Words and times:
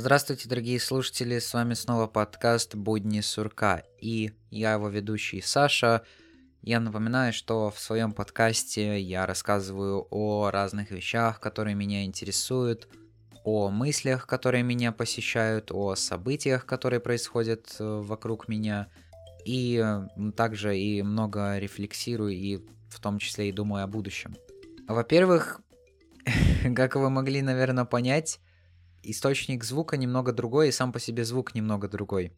Здравствуйте, 0.00 0.48
дорогие 0.48 0.80
слушатели, 0.80 1.38
с 1.38 1.52
вами 1.52 1.74
снова 1.74 2.06
подкаст 2.06 2.74
«Будни 2.74 3.20
сурка» 3.20 3.82
и 4.00 4.32
я 4.50 4.72
его 4.72 4.88
ведущий 4.88 5.42
Саша. 5.42 6.04
Я 6.62 6.80
напоминаю, 6.80 7.34
что 7.34 7.70
в 7.70 7.78
своем 7.78 8.12
подкасте 8.12 8.98
я 8.98 9.26
рассказываю 9.26 10.06
о 10.10 10.50
разных 10.50 10.90
вещах, 10.90 11.38
которые 11.38 11.74
меня 11.74 12.06
интересуют, 12.06 12.88
о 13.44 13.68
мыслях, 13.68 14.26
которые 14.26 14.62
меня 14.62 14.90
посещают, 14.90 15.70
о 15.70 15.94
событиях, 15.96 16.64
которые 16.64 17.00
происходят 17.00 17.76
э, 17.78 18.00
вокруг 18.02 18.48
меня, 18.48 18.88
и 19.44 19.84
также 20.34 20.78
и 20.78 21.02
много 21.02 21.58
рефлексирую, 21.58 22.32
и 22.32 22.64
в 22.88 23.00
том 23.00 23.18
числе 23.18 23.50
и 23.50 23.52
думаю 23.52 23.84
о 23.84 23.86
будущем. 23.86 24.34
Во-первых, 24.88 25.60
как 26.74 26.96
вы 26.96 27.10
могли, 27.10 27.42
наверное, 27.42 27.84
понять, 27.84 28.40
источник 29.02 29.64
звука 29.64 29.96
немного 29.96 30.32
другой, 30.32 30.68
и 30.68 30.72
сам 30.72 30.92
по 30.92 31.00
себе 31.00 31.24
звук 31.24 31.54
немного 31.54 31.88
другой. 31.88 32.32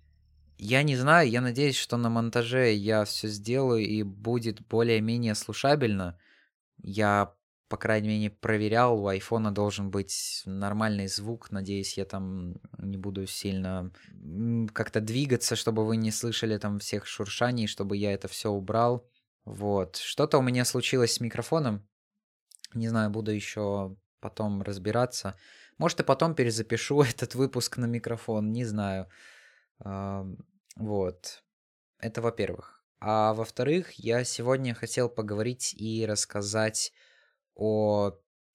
Я 0.58 0.82
не 0.82 0.96
знаю, 0.96 1.28
я 1.28 1.40
надеюсь, 1.40 1.76
что 1.76 1.96
на 1.96 2.08
монтаже 2.08 2.72
я 2.72 3.04
все 3.04 3.28
сделаю 3.28 3.84
и 3.84 4.02
будет 4.02 4.60
более-менее 4.68 5.34
слушабельно. 5.34 6.18
Я, 6.82 7.34
по 7.68 7.76
крайней 7.76 8.08
мере, 8.08 8.30
проверял, 8.30 8.98
у 8.98 9.08
айфона 9.08 9.52
должен 9.52 9.90
быть 9.90 10.42
нормальный 10.46 11.08
звук. 11.08 11.50
Надеюсь, 11.50 11.98
я 11.98 12.04
там 12.04 12.54
не 12.78 12.96
буду 12.96 13.26
сильно 13.26 13.90
как-то 14.72 15.00
двигаться, 15.00 15.56
чтобы 15.56 15.84
вы 15.84 15.96
не 15.96 16.12
слышали 16.12 16.58
там 16.58 16.78
всех 16.78 17.06
шуршаний, 17.06 17.66
чтобы 17.66 17.96
я 17.96 18.12
это 18.12 18.28
все 18.28 18.50
убрал. 18.50 19.08
Вот. 19.44 19.96
Что-то 19.96 20.38
у 20.38 20.42
меня 20.42 20.64
случилось 20.64 21.14
с 21.14 21.20
микрофоном. 21.20 21.88
Не 22.74 22.88
знаю, 22.88 23.10
буду 23.10 23.32
еще 23.32 23.96
потом 24.20 24.62
разбираться. 24.62 25.36
Может, 25.82 25.98
и 25.98 26.04
потом 26.04 26.36
перезапишу 26.36 27.02
этот 27.10 27.34
выпуск 27.34 27.76
на 27.76 27.86
микрофон, 27.86 28.52
не 28.52 28.64
знаю. 28.64 29.08
Вот. 30.76 31.42
Это 31.98 32.22
во-первых. 32.22 32.84
А 33.00 33.34
во-вторых, 33.34 33.90
я 33.94 34.22
сегодня 34.22 34.74
хотел 34.74 35.08
поговорить 35.08 35.74
и 35.74 36.06
рассказать 36.06 36.92
о 37.56 38.12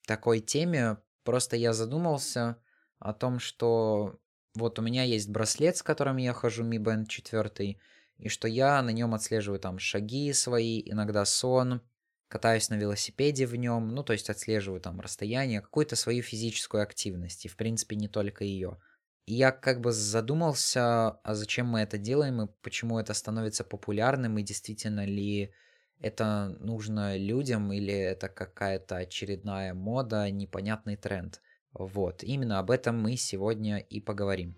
такой 0.08 0.40
теме. 0.40 1.00
Просто 1.26 1.58
я 1.58 1.74
задумался 1.74 2.64
о 2.98 3.12
том, 3.12 3.40
что 3.40 4.22
вот 4.56 4.80
у 4.80 4.82
меня 4.82 5.04
есть 5.04 5.30
браслет, 5.30 5.76
с 5.76 5.84
которым 5.84 6.16
я 6.16 6.32
хожу 6.32 6.64
Mi 6.64 6.78
Band 6.78 7.08
4, 7.08 7.78
и 8.20 8.30
что 8.30 8.48
я 8.48 8.82
на 8.82 8.92
нем 8.92 9.14
отслеживаю 9.14 9.60
там 9.60 9.80
шаги 9.80 10.32
свои, 10.32 10.82
иногда 10.90 11.26
сон, 11.26 11.82
катаюсь 12.28 12.70
на 12.70 12.76
велосипеде 12.76 13.46
в 13.46 13.56
нем, 13.56 13.90
ну, 13.90 14.04
то 14.04 14.14
есть 14.14 14.30
отслеживаю 14.30 14.82
там 14.82 15.00
расстояние, 15.00 15.62
какую-то 15.62 15.96
свою 15.96 16.22
физическую 16.24 16.84
активность, 16.84 17.46
и, 17.46 17.50
в 17.50 17.56
принципе, 17.56 17.96
не 17.96 18.08
только 18.08 18.44
ее. 18.44 18.80
И 19.26 19.34
я 19.34 19.52
как 19.52 19.82
бы 19.82 19.92
задумался, 19.92 21.10
а 21.10 21.36
зачем 21.36 21.68
мы 21.68 21.82
это 21.82 21.98
делаем, 21.98 22.42
и 22.42 22.48
почему 22.62 23.00
это 23.00 23.14
становится 23.14 23.64
популярным, 23.64 24.38
и 24.38 24.44
действительно 24.44 25.06
ли 25.06 25.54
это 26.00 26.56
нужно 26.60 27.18
людям, 27.18 27.74
или 27.74 27.94
это 27.94 28.30
какая-то 28.30 28.98
очередная 28.98 29.74
мода, 29.74 30.30
непонятный 30.30 30.96
тренд. 30.96 31.42
Вот, 31.74 32.24
именно 32.24 32.60
об 32.60 32.72
этом 32.72 33.02
мы 33.02 33.18
сегодня 33.18 33.80
и 33.80 34.00
поговорим. 34.00 34.56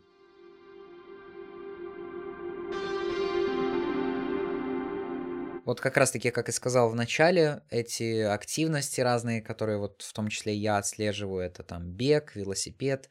Вот 5.70 5.82
как 5.82 5.98
раз-таки, 5.98 6.32
как 6.32 6.50
и 6.50 6.52
сказал 6.52 6.90
в 6.90 6.96
начале, 6.96 7.62
эти 7.70 8.22
активности 8.22 9.02
разные, 9.02 9.40
которые 9.40 9.78
вот 9.78 10.02
в 10.02 10.14
том 10.14 10.30
числе 10.30 10.56
я 10.56 10.80
отслеживаю, 10.80 11.46
это 11.46 11.62
там 11.62 11.92
бег, 11.92 12.36
велосипед. 12.36 13.08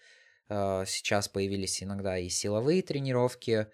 А, 0.49 0.85
сейчас 0.85 1.29
появились 1.29 1.81
иногда 1.85 2.19
и 2.19 2.29
силовые 2.29 2.83
тренировки. 2.83 3.69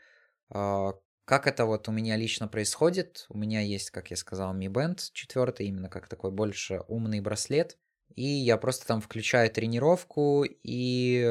А, 0.51 0.93
как 1.25 1.47
это 1.47 1.65
вот 1.65 1.89
у 1.89 1.93
меня 1.93 2.17
лично 2.17 2.47
происходит? 2.47 3.25
У 3.31 3.39
меня 3.39 3.63
есть, 3.63 3.89
как 3.89 4.11
я 4.11 4.19
сказал, 4.19 4.55
Mi 4.55 4.67
Band 4.67 5.01
4, 5.15 5.67
именно 5.67 5.89
как 5.89 6.07
такой 6.07 6.31
больше 6.31 6.83
умный 6.87 7.23
браслет. 7.23 7.79
И 8.17 8.27
я 8.27 8.59
просто 8.59 8.87
там 8.87 9.01
включаю 9.01 9.51
тренировку, 9.51 10.45
и 10.45 11.27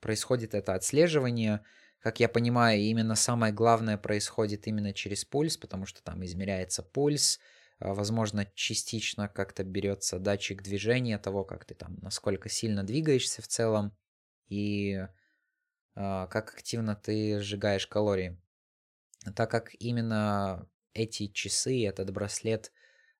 происходит 0.00 0.54
это 0.54 0.74
отслеживание– 0.74 1.64
как 2.00 2.18
я 2.18 2.28
понимаю, 2.28 2.80
именно 2.80 3.14
самое 3.14 3.52
главное 3.52 3.98
происходит 3.98 4.66
именно 4.66 4.92
через 4.92 5.24
пульс, 5.24 5.56
потому 5.56 5.86
что 5.86 6.02
там 6.02 6.24
измеряется 6.24 6.82
пульс, 6.82 7.38
а, 7.78 7.94
возможно, 7.94 8.46
частично 8.54 9.28
как-то 9.28 9.64
берется 9.64 10.18
датчик 10.18 10.62
движения 10.62 11.18
того, 11.18 11.44
как 11.44 11.64
ты 11.64 11.74
там, 11.74 11.98
насколько 12.00 12.48
сильно 12.48 12.84
двигаешься 12.84 13.42
в 13.42 13.48
целом, 13.48 13.96
и 14.48 15.06
а, 15.94 16.26
как 16.28 16.54
активно 16.54 16.96
ты 16.96 17.40
сжигаешь 17.40 17.86
калории. 17.86 18.40
Так 19.36 19.50
как 19.50 19.74
именно 19.78 20.66
эти 20.94 21.28
часы, 21.28 21.86
этот 21.86 22.10
браслет 22.10 22.72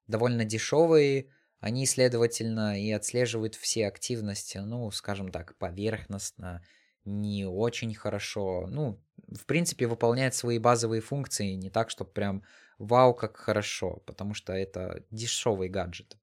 довольно 0.06 0.44
дешевые, 0.46 1.30
они, 1.58 1.84
следовательно, 1.84 2.80
и 2.80 2.90
отслеживают 2.90 3.54
все 3.54 3.86
активности, 3.86 4.56
ну, 4.58 4.90
скажем 4.90 5.30
так, 5.30 5.56
поверхностно, 5.58 6.64
не 7.04 7.46
очень 7.46 7.94
хорошо. 7.94 8.66
Ну, 8.68 9.02
в 9.28 9.46
принципе, 9.46 9.86
выполняет 9.86 10.34
свои 10.34 10.58
базовые 10.58 11.00
функции 11.00 11.52
не 11.54 11.70
так, 11.70 11.90
что 11.90 12.04
прям 12.04 12.44
вау, 12.78 13.14
как 13.14 13.36
хорошо, 13.36 14.02
потому 14.06 14.34
что 14.34 14.52
это 14.52 15.04
дешевый 15.10 15.68
гаджет. 15.68 16.16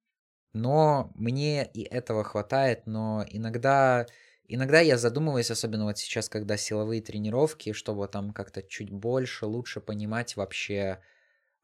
Но 0.54 1.12
мне 1.16 1.66
и 1.66 1.84
этого 1.84 2.24
хватает, 2.24 2.88
но 2.88 3.26
иногда, 3.30 4.08
иногда 4.48 4.80
я 4.82 4.98
задумываюсь, 4.98 5.52
особенно 5.52 5.86
вот 5.86 5.98
сейчас, 6.00 6.30
когда 6.30 6.58
силовые 6.58 7.02
тренировки, 7.02 7.74
чтобы 7.74 8.08
там 8.08 8.32
как-то 8.34 8.64
чуть 8.64 8.92
больше, 8.92 9.46
лучше 9.46 9.82
понимать 9.82 10.36
вообще, 10.36 11.02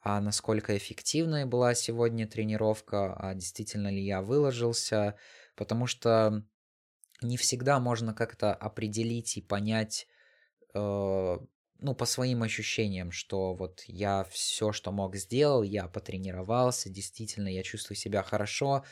а 0.01 0.19
насколько 0.21 0.77
эффективной 0.77 1.45
была 1.45 1.75
сегодня 1.75 2.27
тренировка, 2.27 3.13
а 3.15 3.33
действительно 3.35 3.89
ли 3.89 4.03
я 4.03 4.21
выложился, 4.21 5.15
потому 5.55 5.87
что 5.87 6.43
не 7.23 7.37
всегда 7.37 7.79
можно 7.79 8.13
как-то 8.13 8.53
определить 8.53 9.37
и 9.37 9.41
понять, 9.41 10.07
э, 10.73 11.37
ну, 11.79 11.95
по 11.95 12.05
своим 12.05 12.43
ощущениям, 12.43 13.11
что 13.11 13.53
вот 13.53 13.83
я 13.87 14.25
все, 14.31 14.71
что 14.71 14.91
мог, 14.91 15.15
сделал, 15.15 15.63
я 15.63 15.87
потренировался, 15.87 16.89
действительно, 16.89 17.47
я 17.49 17.63
чувствую 17.63 17.97
себя 17.97 18.23
хорошо. 18.23 18.83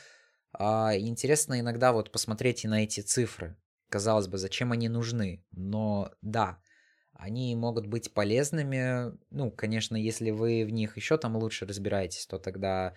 А 0.52 0.96
интересно 0.96 1.60
иногда 1.60 1.92
вот 1.92 2.12
посмотреть 2.12 2.64
и 2.64 2.68
на 2.68 2.84
эти 2.84 3.00
цифры. 3.00 3.56
Казалось 3.88 4.28
бы, 4.28 4.38
зачем 4.38 4.72
они 4.72 4.88
нужны? 4.88 5.44
Но 5.52 6.10
да, 6.20 6.60
они 7.14 7.54
могут 7.56 7.86
быть 7.86 8.12
полезными. 8.12 9.12
Ну, 9.30 9.50
конечно, 9.50 9.96
если 9.96 10.30
вы 10.30 10.64
в 10.64 10.70
них 10.70 10.96
еще 10.96 11.16
там 11.16 11.36
лучше 11.36 11.66
разбираетесь, 11.66 12.26
то 12.26 12.38
тогда 12.38 12.94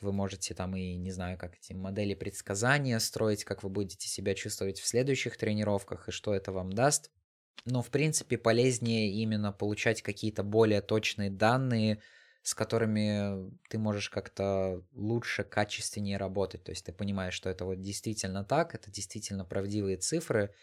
вы 0.00 0.12
можете 0.12 0.54
там 0.54 0.76
и, 0.76 0.96
не 0.96 1.10
знаю, 1.10 1.38
как 1.38 1.56
эти 1.56 1.72
модели 1.72 2.14
предсказания 2.14 2.98
строить, 2.98 3.44
как 3.44 3.62
вы 3.62 3.70
будете 3.70 4.08
себя 4.08 4.34
чувствовать 4.34 4.78
в 4.78 4.86
следующих 4.86 5.36
тренировках 5.36 6.08
и 6.08 6.12
что 6.12 6.34
это 6.34 6.52
вам 6.52 6.72
даст. 6.72 7.10
Но, 7.64 7.82
в 7.82 7.90
принципе, 7.90 8.38
полезнее 8.38 9.12
именно 9.12 9.52
получать 9.52 10.02
какие-то 10.02 10.42
более 10.42 10.82
точные 10.82 11.30
данные, 11.30 12.00
с 12.42 12.54
которыми 12.54 13.50
ты 13.68 13.78
можешь 13.78 14.08
как-то 14.08 14.84
лучше, 14.92 15.42
качественнее 15.42 16.16
работать. 16.16 16.62
То 16.62 16.70
есть 16.70 16.86
ты 16.86 16.92
понимаешь, 16.92 17.34
что 17.34 17.50
это 17.50 17.64
вот 17.64 17.80
действительно 17.80 18.44
так, 18.44 18.74
это 18.74 18.90
действительно 18.90 19.44
правдивые 19.44 19.96
цифры, 19.96 20.54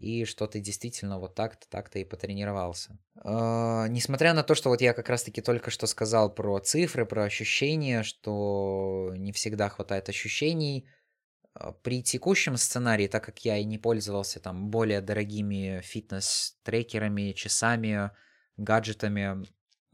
и 0.00 0.24
что 0.24 0.46
ты 0.46 0.60
действительно 0.60 1.18
вот 1.18 1.34
так-то, 1.34 1.68
так-то 1.68 1.98
и 1.98 2.04
потренировался. 2.04 2.98
Э, 3.22 3.86
несмотря 3.88 4.32
на 4.32 4.42
то, 4.42 4.54
что 4.54 4.70
вот 4.70 4.80
я 4.80 4.94
как 4.94 5.08
раз-таки 5.08 5.42
только 5.42 5.70
что 5.70 5.86
сказал 5.86 6.34
про 6.34 6.58
цифры, 6.60 7.04
про 7.04 7.24
ощущения, 7.24 8.02
что 8.02 9.12
не 9.16 9.32
всегда 9.32 9.68
хватает 9.68 10.08
ощущений, 10.08 10.88
э, 11.54 11.72
при 11.82 12.02
текущем 12.02 12.56
сценарии, 12.56 13.08
так 13.08 13.24
как 13.24 13.44
я 13.44 13.58
и 13.58 13.64
не 13.64 13.78
пользовался 13.78 14.40
там 14.40 14.70
более 14.70 15.02
дорогими 15.02 15.80
фитнес-трекерами, 15.82 17.32
часами, 17.32 18.10
гаджетами, 18.56 19.46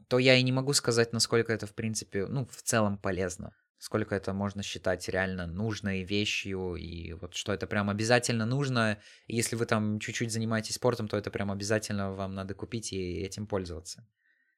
то 0.07 0.19
я 0.19 0.35
и 0.35 0.43
не 0.43 0.53
могу 0.53 0.71
сказать, 0.71 1.11
насколько 1.11 1.51
это, 1.51 1.67
в 1.67 1.73
принципе, 1.73 2.27
ну, 2.27 2.45
в 2.45 2.61
целом 2.61 2.97
полезно 2.97 3.53
сколько 3.79 4.15
это 4.15 4.33
можно 4.33 4.63
считать 4.63 5.07
реально 5.09 5.47
нужной 5.47 6.03
вещью, 6.03 6.75
и 6.75 7.13
вот 7.13 7.35
что 7.35 7.53
это 7.53 7.67
прям 7.67 7.89
обязательно 7.89 8.45
нужно. 8.45 8.99
И 9.27 9.35
если 9.35 9.55
вы 9.55 9.65
там 9.65 9.99
чуть-чуть 9.99 10.31
занимаетесь 10.31 10.75
спортом, 10.75 11.07
то 11.07 11.17
это 11.17 11.31
прям 11.31 11.51
обязательно 11.51 12.13
вам 12.13 12.33
надо 12.33 12.53
купить 12.53 12.93
и 12.93 13.19
этим 13.19 13.47
пользоваться. 13.47 14.07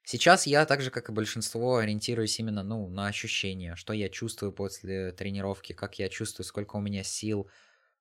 Сейчас 0.04 0.48
я, 0.48 0.66
так 0.66 0.82
же 0.82 0.90
как 0.90 1.10
и 1.10 1.12
большинство, 1.12 1.78
ориентируюсь 1.78 2.40
именно 2.40 2.64
ну, 2.64 2.88
на 2.88 3.08
ощущения, 3.08 3.76
что 3.76 3.94
я 3.94 4.10
чувствую 4.10 4.52
после 4.52 5.12
тренировки, 5.12 5.74
как 5.74 6.00
я 6.00 6.10
чувствую, 6.10 6.46
сколько 6.46 6.78
у 6.78 6.82
меня 6.82 7.04
сил, 7.04 7.50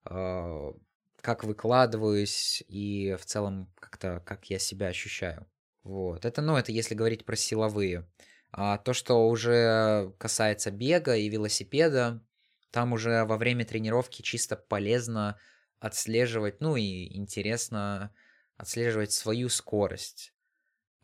э, 0.08 0.72
как 1.20 1.44
выкладываюсь 1.44 2.62
и 2.68 3.14
в 3.20 3.26
целом 3.26 3.70
как-то 3.78 4.22
как 4.24 4.48
я 4.48 4.58
себя 4.58 4.86
ощущаю. 4.86 5.46
Вот. 5.82 6.24
Это, 6.24 6.40
ну, 6.40 6.56
это 6.56 6.72
если 6.72 6.94
говорить 6.94 7.24
про 7.24 7.36
силовые. 7.36 8.06
А 8.50 8.78
то, 8.78 8.92
что 8.92 9.28
уже 9.28 10.12
касается 10.18 10.70
бега 10.70 11.16
и 11.16 11.28
велосипеда, 11.28 12.22
там 12.70 12.92
уже 12.92 13.24
во 13.24 13.36
время 13.36 13.64
тренировки 13.64 14.22
чисто 14.22 14.56
полезно 14.56 15.38
отслеживать, 15.80 16.60
ну 16.60 16.76
и 16.76 17.16
интересно 17.16 18.12
отслеживать 18.56 19.12
свою 19.12 19.48
скорость, 19.48 20.34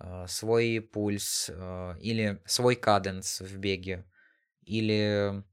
э, 0.01 0.27
свой 0.27 0.81
пульс 0.81 1.51
э, 1.53 1.95
или 2.01 2.43
свой 2.47 2.77
каденс 2.77 3.41
в 3.41 3.57
беге, 3.59 4.05
или, 4.63 5.45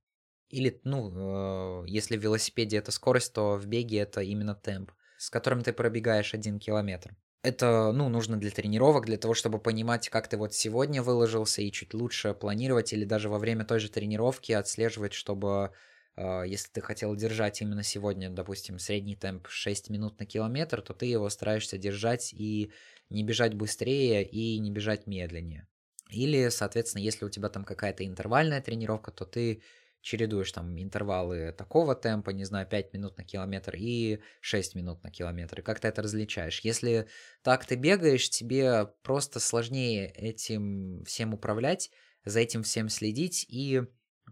или 0.49 0.81
ну, 0.83 1.85
если 1.85 2.17
в 2.17 2.23
велосипеде 2.23 2.77
это 2.77 2.91
скорость, 2.91 3.33
то 3.33 3.57
в 3.57 3.65
беге 3.67 3.99
это 3.99 4.21
именно 4.21 4.55
темп, 4.55 4.91
с 5.17 5.29
которым 5.29 5.61
ты 5.61 5.73
пробегаешь 5.73 6.33
один 6.33 6.59
километр. 6.59 7.15
Это, 7.43 7.91
ну, 7.91 8.07
нужно 8.09 8.38
для 8.38 8.51
тренировок, 8.51 9.05
для 9.07 9.17
того, 9.17 9.33
чтобы 9.33 9.57
понимать, 9.59 10.09
как 10.09 10.27
ты 10.27 10.38
вот 10.38 10.53
сегодня 10.53 11.01
выложился 11.01 11.63
и 11.63 11.71
чуть 11.71 11.93
лучше 11.95 12.35
планировать 12.35 12.93
или 12.93 13.03
даже 13.03 13.29
во 13.29 13.39
время 13.39 13.65
той 13.65 13.79
же 13.79 13.89
тренировки 13.89 14.51
отслеживать, 14.51 15.13
чтобы 15.13 15.71
а, 16.15 16.43
если 16.43 16.69
ты 16.71 16.81
хотел 16.81 17.15
держать 17.15 17.59
именно 17.61 17.81
сегодня, 17.81 18.29
допустим, 18.29 18.77
средний 18.77 19.15
темп 19.15 19.47
6 19.49 19.89
минут 19.89 20.19
на 20.19 20.27
километр, 20.27 20.83
то 20.83 20.93
ты 20.93 21.07
его 21.07 21.29
стараешься 21.29 21.79
держать 21.79 22.31
и 22.31 22.71
не 23.09 23.23
бежать 23.23 23.55
быстрее 23.55 24.23
и 24.23 24.59
не 24.59 24.69
бежать 24.69 25.07
медленнее. 25.07 25.67
Или, 26.11 26.49
соответственно, 26.49 27.01
если 27.01 27.25
у 27.25 27.29
тебя 27.29 27.49
там 27.49 27.63
какая-то 27.65 28.05
интервальная 28.05 28.61
тренировка, 28.61 29.11
то 29.11 29.25
ты 29.25 29.63
чередуешь 30.01 30.51
там 30.51 30.77
интервалы 30.81 31.53
такого 31.53 31.95
темпа, 31.95 32.31
не 32.31 32.44
знаю, 32.44 32.68
5 32.68 32.94
минут 32.94 33.18
на 33.18 33.24
километр 33.24 33.75
и 33.75 34.19
6 34.42 34.75
минут 34.75 35.03
на 35.03 35.12
километр, 35.12 35.59
и 35.59 35.63
как 35.63 35.80
ты 35.80 35.88
это 35.88 36.01
различаешь. 36.01 36.59
Если 36.62 37.07
так 37.44 37.65
ты 37.65 37.75
бегаешь, 37.75 38.30
тебе 38.30 38.88
просто 39.03 39.39
сложнее 39.39 40.09
этим 40.09 41.03
всем 41.06 41.33
управлять, 41.33 41.92
за 42.25 42.39
этим 42.39 42.63
всем 42.63 42.89
следить 42.89 43.45
и 43.48 43.83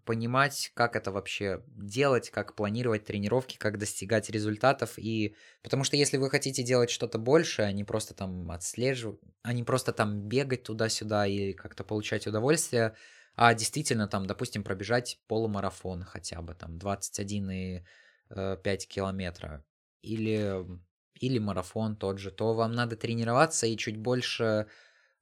понимать, 0.05 0.71
как 0.73 0.95
это 0.95 1.11
вообще 1.11 1.63
делать, 1.67 2.29
как 2.29 2.55
планировать 2.55 3.05
тренировки, 3.05 3.57
как 3.57 3.77
достигать 3.77 4.29
результатов. 4.29 4.97
И 4.97 5.35
потому 5.61 5.83
что 5.83 5.97
если 5.97 6.17
вы 6.17 6.29
хотите 6.29 6.63
делать 6.63 6.89
что-то 6.89 7.17
большее, 7.17 7.67
а 7.67 7.71
не 7.71 7.83
просто 7.83 8.13
там 8.13 8.49
отслеживать, 8.51 9.19
а 9.43 9.53
не 9.53 9.63
просто 9.63 9.91
там 9.91 10.21
бегать 10.27 10.63
туда-сюда 10.63 11.27
и 11.27 11.53
как-то 11.53 11.83
получать 11.83 12.27
удовольствие, 12.27 12.95
а 13.41 13.53
действительно 13.53 14.09
там, 14.09 14.25
допустим, 14.25 14.65
пробежать 14.65 15.17
полумарафон 15.27 16.03
хотя 16.03 16.41
бы 16.41 16.55
там 16.55 16.77
21,5 16.77 18.83
э, 18.83 18.87
километра 18.89 19.63
или, 20.01 20.65
или 21.13 21.39
марафон 21.39 21.95
тот 21.95 22.19
же, 22.19 22.31
то 22.31 22.53
вам 22.53 22.73
надо 22.73 22.97
тренироваться 22.97 23.65
и 23.65 23.77
чуть 23.77 23.95
больше 23.95 24.67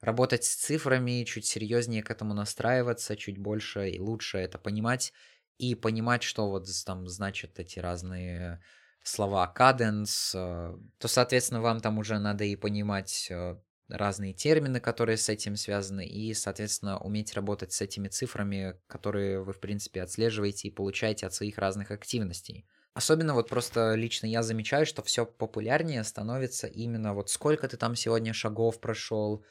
работать 0.01 0.45
с 0.45 0.55
цифрами, 0.55 1.25
чуть 1.25 1.45
серьезнее 1.45 2.01
к 2.01 2.09
этому 2.09 2.33
настраиваться, 2.33 3.15
чуть 3.15 3.37
больше 3.37 3.91
и 3.91 3.99
лучше 3.99 4.39
это 4.39 4.57
понимать 4.57 5.13
и 5.59 5.75
понимать, 5.75 6.23
что 6.23 6.49
вот 6.49 6.67
там 6.87 7.07
значат 7.07 7.59
эти 7.59 7.77
разные 7.77 8.63
слова 9.03 9.45
каденс, 9.45 10.33
э, 10.33 10.75
то, 10.97 11.07
соответственно, 11.07 11.61
вам 11.61 11.81
там 11.81 11.99
уже 11.99 12.17
надо 12.17 12.45
и 12.45 12.55
понимать 12.55 13.27
э, 13.29 13.57
разные 13.89 14.33
термины, 14.33 14.79
которые 14.79 15.17
с 15.17 15.29
этим 15.29 15.55
связаны, 15.55 16.05
и, 16.05 16.33
соответственно, 16.33 16.99
уметь 16.99 17.33
работать 17.33 17.71
с 17.71 17.81
этими 17.81 18.07
цифрами, 18.07 18.79
которые 18.87 19.41
вы, 19.41 19.53
в 19.53 19.59
принципе, 19.59 20.01
отслеживаете 20.01 20.67
и 20.67 20.71
получаете 20.71 21.25
от 21.25 21.33
своих 21.33 21.57
разных 21.57 21.91
активностей. 21.91 22.65
Особенно 22.93 23.35
вот 23.35 23.47
просто 23.47 23.93
лично 23.93 24.25
я 24.25 24.41
замечаю, 24.41 24.85
что 24.85 25.03
все 25.03 25.25
популярнее 25.25 26.03
становится 26.03 26.65
именно 26.65 27.13
вот 27.13 27.29
сколько 27.29 27.67
ты 27.67 27.77
там 27.77 27.95
сегодня 27.95 28.33
шагов 28.33 28.79
прошел, 28.81 29.45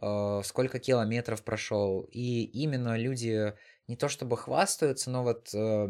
э, 0.00 0.40
сколько 0.44 0.78
километров 0.78 1.42
прошел. 1.42 2.02
И 2.10 2.42
именно 2.44 2.98
люди 2.98 3.54
не 3.88 3.96
то 3.96 4.08
чтобы 4.08 4.36
хвастаются, 4.36 5.10
но 5.10 5.22
вот 5.22 5.48
э, 5.54 5.88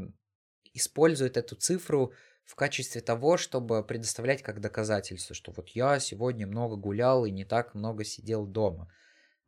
используют 0.72 1.36
эту 1.36 1.56
цифру 1.56 2.12
в 2.50 2.56
качестве 2.56 3.00
того, 3.00 3.36
чтобы 3.36 3.84
предоставлять 3.84 4.42
как 4.42 4.60
доказательство, 4.60 5.36
что 5.36 5.52
вот 5.52 5.68
я 5.68 6.00
сегодня 6.00 6.48
много 6.48 6.74
гулял 6.74 7.24
и 7.24 7.30
не 7.30 7.44
так 7.44 7.76
много 7.76 8.02
сидел 8.02 8.44
дома. 8.44 8.92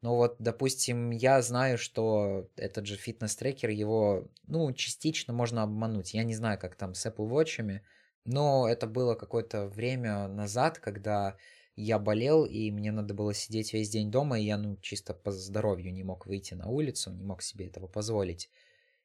Но 0.03 0.15
вот, 0.15 0.37
допустим, 0.39 1.11
я 1.11 1.43
знаю, 1.43 1.79
что 1.79 2.49
этот 2.55 2.87
же 2.87 2.95
фитнес-трекер, 2.95 3.71
его, 3.71 4.29
ну, 4.47 4.73
частично 4.73 5.33
можно 5.33 5.65
обмануть. 5.65 6.15
Я 6.15 6.23
не 6.23 6.37
знаю, 6.37 6.61
как 6.61 6.77
там 6.77 6.95
с 6.95 7.05
Apple 7.05 7.29
Watch, 7.29 7.81
но 8.25 8.69
это 8.69 8.87
было 8.87 9.17
какое-то 9.17 9.67
время 9.67 10.29
назад, 10.29 10.79
когда 10.79 11.37
я 11.75 11.99
болел, 11.99 12.45
и 12.45 12.71
мне 12.71 12.93
надо 12.93 13.15
было 13.15 13.35
сидеть 13.35 13.73
весь 13.73 13.91
день 13.91 14.13
дома, 14.13 14.39
и 14.39 14.45
я, 14.45 14.59
ну, 14.59 14.77
чисто 14.81 15.13
по 15.13 15.33
здоровью 15.33 15.93
не 15.93 16.05
мог 16.05 16.27
выйти 16.27 16.55
на 16.55 16.69
улицу, 16.69 17.11
не 17.11 17.25
мог 17.25 17.43
себе 17.43 17.67
этого 17.67 17.89
позволить. 17.89 18.49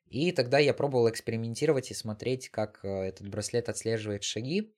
И 0.10 0.32
тогда 0.32 0.58
я 0.58 0.74
пробовал 0.74 1.10
экспериментировать 1.10 1.92
и 1.92 1.94
смотреть, 1.94 2.50
как 2.50 2.80
э, 2.84 2.88
этот 2.88 3.28
браслет 3.30 3.70
отслеживает 3.70 4.24
шаги. 4.24 4.74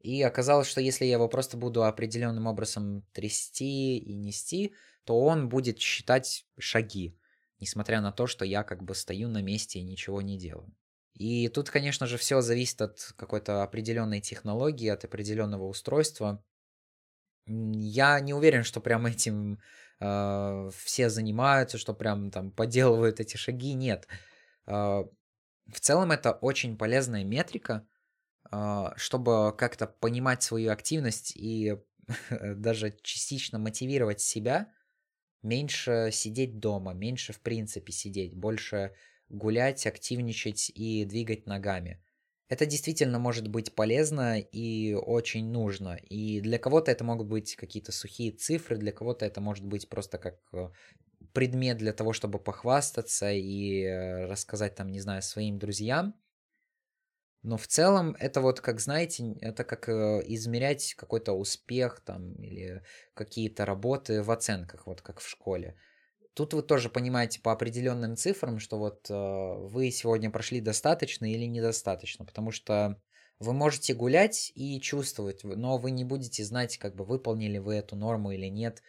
И 0.00 0.20
оказалось, 0.22 0.66
что 0.66 0.80
если 0.80 1.04
я 1.04 1.12
его 1.12 1.28
просто 1.28 1.56
буду 1.56 1.84
определенным 1.84 2.46
образом 2.46 3.06
трясти 3.12 3.98
и 3.98 4.14
нести, 4.14 4.74
то 5.04 5.20
он 5.20 5.48
будет 5.48 5.78
считать 5.78 6.44
шаги, 6.58 7.16
несмотря 7.60 8.00
на 8.00 8.10
то, 8.10 8.26
что 8.26 8.44
я 8.44 8.64
как 8.64 8.82
бы 8.82 8.96
стою 8.96 9.28
на 9.28 9.42
месте 9.42 9.78
и 9.78 9.84
ничего 9.84 10.20
не 10.22 10.38
делаю. 10.38 10.74
И 11.14 11.48
тут, 11.48 11.70
конечно 11.70 12.06
же, 12.06 12.16
все 12.16 12.40
зависит 12.40 12.82
от 12.82 13.12
какой-то 13.16 13.62
определенной 13.62 14.20
технологии, 14.20 14.88
от 14.88 15.04
определенного 15.04 15.68
устройства. 15.68 16.42
Я 17.46 18.18
не 18.20 18.34
уверен, 18.34 18.64
что 18.64 18.80
прям 18.80 19.06
этим 19.06 19.60
э, 20.00 20.70
все 20.76 21.10
занимаются, 21.10 21.78
что 21.78 21.94
прям 21.94 22.30
там 22.30 22.50
поделывают 22.50 23.20
эти 23.20 23.36
шаги. 23.36 23.74
Нет. 23.74 24.08
Э, 24.72 25.04
в 25.66 25.80
целом 25.80 26.12
это 26.12 26.32
очень 26.32 26.76
полезная 26.76 27.24
метрика, 27.24 27.86
э, 28.50 28.84
чтобы 28.96 29.54
как-то 29.56 29.86
понимать 29.86 30.42
свою 30.42 30.72
активность 30.72 31.36
и 31.36 31.76
даже 32.30 32.96
частично 33.02 33.58
мотивировать 33.58 34.20
себя 34.20 34.72
меньше 35.42 36.10
сидеть 36.12 36.58
дома, 36.58 36.94
меньше 36.94 37.32
в 37.32 37.40
принципе 37.40 37.92
сидеть, 37.92 38.34
больше 38.34 38.94
гулять, 39.28 39.86
активничать 39.86 40.70
и 40.74 41.04
двигать 41.04 41.46
ногами 41.46 42.02
это 42.52 42.66
действительно 42.66 43.18
может 43.18 43.48
быть 43.48 43.74
полезно 43.74 44.38
и 44.38 44.92
очень 44.92 45.50
нужно. 45.50 45.94
И 45.94 46.42
для 46.42 46.58
кого-то 46.58 46.90
это 46.90 47.02
могут 47.02 47.26
быть 47.26 47.56
какие-то 47.56 47.92
сухие 47.92 48.30
цифры, 48.30 48.76
для 48.76 48.92
кого-то 48.92 49.24
это 49.24 49.40
может 49.40 49.64
быть 49.64 49.88
просто 49.88 50.18
как 50.18 50.38
э, 50.52 50.68
предмет 51.32 51.78
для 51.78 51.92
того, 51.92 52.12
чтобы 52.12 52.38
похвастаться 52.38 53.30
и 53.32 53.82
э, 53.82 54.26
рассказать 54.26 54.74
там, 54.74 54.90
не 54.90 55.00
знаю, 55.00 55.22
своим 55.22 55.58
друзьям. 55.58 56.14
Но 57.42 57.56
в 57.56 57.66
целом 57.66 58.14
это 58.20 58.40
вот, 58.40 58.60
как 58.60 58.78
знаете, 58.78 59.34
это 59.40 59.64
как 59.64 59.88
э, 59.88 60.22
измерять 60.26 60.94
какой-то 60.94 61.32
успех 61.32 62.00
там 62.00 62.34
или 62.34 62.84
какие-то 63.14 63.64
работы 63.64 64.22
в 64.22 64.30
оценках, 64.30 64.86
вот 64.86 65.02
как 65.02 65.20
в 65.20 65.28
школе 65.28 65.76
тут 66.34 66.54
вы 66.54 66.62
тоже 66.62 66.88
понимаете 66.88 67.40
по 67.40 67.52
определенным 67.52 68.16
цифрам, 68.16 68.58
что 68.58 68.78
вот 68.78 69.10
э, 69.10 69.14
вы 69.14 69.90
сегодня 69.90 70.30
прошли 70.30 70.60
достаточно 70.60 71.30
или 71.30 71.44
недостаточно, 71.44 72.24
потому 72.24 72.52
что 72.52 73.00
вы 73.38 73.52
можете 73.52 73.92
гулять 73.92 74.50
и 74.54 74.80
чувствовать, 74.80 75.44
но 75.44 75.76
вы 75.76 75.90
не 75.90 76.04
будете 76.04 76.44
знать, 76.44 76.78
как 76.78 76.94
бы 76.94 77.04
выполнили 77.04 77.58
вы 77.58 77.74
эту 77.74 77.96
норму 77.96 78.30
или 78.30 78.46
нет. 78.46 78.82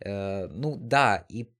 Ну 0.00 0.76
да, 0.76 1.26
и 1.28 1.52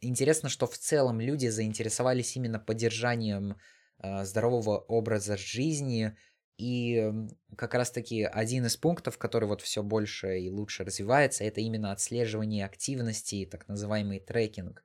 интересно, 0.00 0.48
что 0.48 0.66
в 0.66 0.76
целом 0.76 1.20
люди 1.20 1.48
заинтересовались 1.48 2.36
именно 2.36 2.58
поддержанием 2.58 3.56
э, 4.02 4.24
здорового 4.24 4.78
образа 4.78 5.36
жизни, 5.36 6.16
и 6.60 7.10
как 7.56 7.72
раз-таки 7.72 8.22
один 8.22 8.66
из 8.66 8.76
пунктов, 8.76 9.16
который 9.16 9.48
вот 9.48 9.62
все 9.62 9.82
больше 9.82 10.40
и 10.40 10.50
лучше 10.50 10.84
развивается, 10.84 11.42
это 11.42 11.62
именно 11.62 11.90
отслеживание 11.90 12.66
активности, 12.66 13.48
так 13.50 13.66
называемый 13.66 14.20
трекинг. 14.20 14.84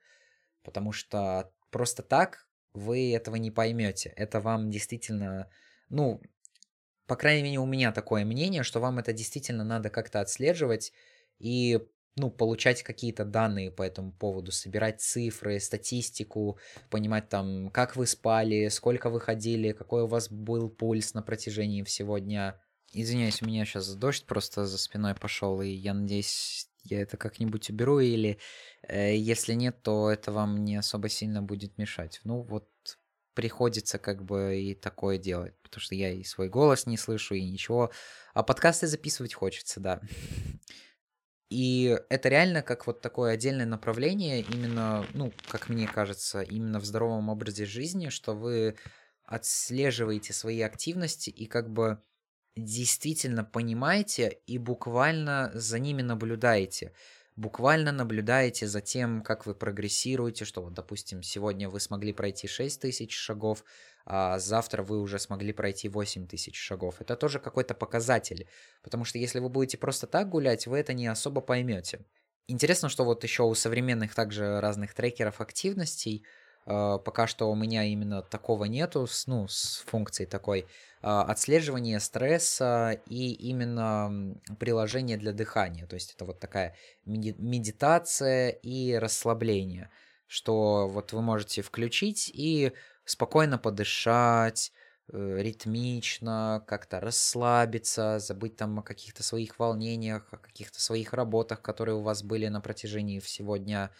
Потому 0.64 0.94
что 0.94 1.52
просто 1.72 2.02
так 2.02 2.48
вы 2.74 3.14
этого 3.14 3.36
не 3.36 3.52
поймете. 3.52 4.14
Это 4.16 4.40
вам 4.40 4.72
действительно, 4.72 5.50
ну, 5.90 6.22
по 7.08 7.18
крайней 7.18 7.44
мере, 7.44 7.60
у 7.60 7.66
меня 7.66 7.92
такое 7.92 8.24
мнение, 8.24 8.64
что 8.64 8.80
вам 8.80 9.00
это 9.00 9.12
действительно 9.12 9.66
надо 9.66 9.90
как-то 9.90 10.22
отслеживать 10.22 10.94
и 11.40 11.82
ну, 12.18 12.30
получать 12.30 12.82
какие-то 12.84 13.26
данные 13.26 13.72
по 13.72 13.84
этому 13.84 14.12
поводу, 14.12 14.52
собирать 14.52 15.02
цифры, 15.02 15.60
статистику, 15.60 16.58
понимать 16.90 17.28
там, 17.28 17.70
как 17.72 17.96
вы 17.96 18.08
спали, 18.08 18.70
сколько 18.70 19.10
вы 19.10 19.20
ходили, 19.20 19.74
какой 19.74 20.04
у 20.04 20.08
вас 20.08 20.30
был 20.30 20.70
пульс 20.70 21.14
на 21.14 21.22
протяжении 21.22 21.84
всего 21.84 22.18
дня. 22.18 22.62
Извиняюсь, 22.94 23.42
у 23.42 23.46
меня 23.46 23.66
сейчас 23.66 23.94
дождь 23.96 24.26
просто 24.26 24.66
за 24.66 24.78
спиной 24.78 25.16
пошел, 25.16 25.62
и 25.62 25.68
я 25.68 25.94
надеюсь, 25.94 26.70
я 26.84 27.02
это 27.02 27.18
как-нибудь 27.18 27.70
уберу, 27.70 28.00
или 28.00 28.38
э, 28.88 29.18
если 29.18 29.54
нет, 29.54 29.82
то 29.84 30.10
это 30.10 30.32
вам 30.32 30.64
не 30.64 30.78
особо 30.78 31.10
сильно 31.10 31.42
будет 31.42 31.78
мешать. 31.78 32.22
Ну, 32.24 32.42
вот 32.44 32.70
приходится 33.34 34.00
как 34.00 34.24
бы 34.24 34.62
и 34.62 34.74
такое 34.74 35.18
делать, 35.18 35.54
потому 35.62 35.82
что 35.82 35.94
я 35.94 36.12
и 36.12 36.24
свой 36.24 36.48
голос 36.48 36.86
не 36.86 36.96
слышу, 36.96 37.36
и 37.36 37.44
ничего. 37.44 37.92
А 38.34 38.44
подкасты 38.44 38.88
записывать 38.88 39.34
хочется, 39.34 39.82
да. 39.82 40.00
И 41.56 41.98
это 42.10 42.28
реально 42.28 42.62
как 42.62 42.86
вот 42.86 43.00
такое 43.00 43.32
отдельное 43.32 43.66
направление, 43.66 44.42
именно, 44.42 45.08
ну, 45.14 45.32
как 45.48 45.70
мне 45.70 45.88
кажется, 45.88 46.42
именно 46.42 46.82
в 46.82 46.86
здоровом 46.86 47.30
образе 47.30 47.66
жизни, 47.66 48.10
что 48.10 48.34
вы 48.34 48.76
отслеживаете 49.24 50.34
свои 50.34 50.60
активности 50.60 51.30
и 51.30 51.46
как 51.46 51.72
бы 51.72 52.04
действительно 52.58 53.46
понимаете 53.46 54.38
и 54.46 54.58
буквально 54.58 55.50
за 55.54 55.80
ними 55.80 56.02
наблюдаете. 56.02 56.92
Буквально 57.38 57.94
наблюдаете 57.94 58.68
за 58.68 58.82
тем, 58.82 59.22
как 59.22 59.46
вы 59.46 59.56
прогрессируете, 59.56 60.44
что 60.44 60.62
вот, 60.62 60.74
допустим, 60.74 61.24
сегодня 61.24 61.70
вы 61.70 61.80
смогли 61.80 62.12
пройти 62.12 62.50
6 62.50 62.82
тысяч 62.82 63.16
шагов, 63.16 63.64
а 64.06 64.38
завтра 64.38 64.84
вы 64.84 65.00
уже 65.00 65.18
смогли 65.18 65.52
пройти 65.52 65.90
8 65.90 66.28
тысяч 66.28 66.56
шагов. 66.56 67.02
Это 67.02 67.16
тоже 67.16 67.40
какой-то 67.40 67.74
показатель, 67.74 68.48
потому 68.84 69.04
что 69.04 69.18
если 69.18 69.40
вы 69.40 69.50
будете 69.50 69.78
просто 69.78 70.06
так 70.06 70.30
гулять, 70.30 70.68
вы 70.68 70.78
это 70.78 70.94
не 70.94 71.08
особо 71.08 71.42
поймете. 71.42 72.06
Интересно, 72.48 72.90
что 72.90 73.04
вот 73.04 73.24
еще 73.24 73.44
у 73.44 73.56
современных 73.56 74.14
также 74.14 74.62
разных 74.62 74.94
трекеров 74.94 75.42
активностей 75.42 76.24
э, 76.68 77.00
пока 77.04 77.26
что 77.26 77.50
у 77.50 77.56
меня 77.56 77.84
именно 77.84 78.22
такого 78.22 78.66
нету, 78.66 79.08
ну, 79.26 79.48
с 79.48 79.84
функцией 79.88 80.30
такой 80.30 80.60
э, 80.60 80.66
отслеживания 81.02 81.98
стресса 82.00 83.02
и 83.08 83.34
именно 83.34 84.40
приложение 84.60 85.18
для 85.18 85.32
дыхания. 85.34 85.88
То 85.88 85.96
есть 85.96 86.14
это 86.14 86.26
вот 86.26 86.40
такая 86.40 86.76
медитация 87.06 88.50
и 88.50 88.94
расслабление, 88.94 89.90
что 90.28 90.88
вот 90.88 91.14
вы 91.14 91.24
можете 91.24 91.64
включить 91.64 92.30
и 92.32 92.74
спокойно 93.06 93.58
подышать, 93.58 94.72
э, 95.14 95.38
ритмично, 95.40 96.64
как-то 96.68 97.00
расслабиться, 97.00 98.20
забыть 98.20 98.58
там 98.58 98.80
о 98.80 98.84
каких-то 98.84 99.24
своих 99.24 99.60
волнениях, 99.60 100.28
о 100.32 100.38
каких-то 100.38 100.82
своих 100.82 101.14
работах, 101.14 101.62
которые 101.62 101.96
у 101.96 102.02
вас 102.02 102.24
были 102.24 102.48
на 102.48 102.62
протяжении 102.62 103.20
всего 103.20 103.58
дня. 103.58 103.92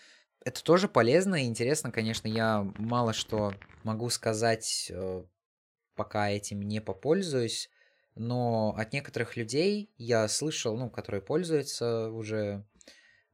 Это 0.44 0.64
тоже 0.64 0.88
полезно 0.88 1.44
и 1.44 1.46
интересно, 1.46 1.92
конечно, 1.92 2.28
я 2.28 2.64
мало 2.78 3.14
что 3.14 3.54
могу 3.84 4.10
сказать, 4.10 4.92
э, 4.94 5.24
пока 5.96 6.30
этим 6.30 6.62
не 6.62 6.82
попользуюсь, 6.82 7.70
но 8.16 8.74
от 8.78 8.94
некоторых 8.94 9.36
людей 9.36 9.92
я 9.98 10.28
слышал, 10.28 10.78
ну, 10.78 10.90
которые 10.90 11.22
пользуются 11.22 12.10
уже 12.10 12.66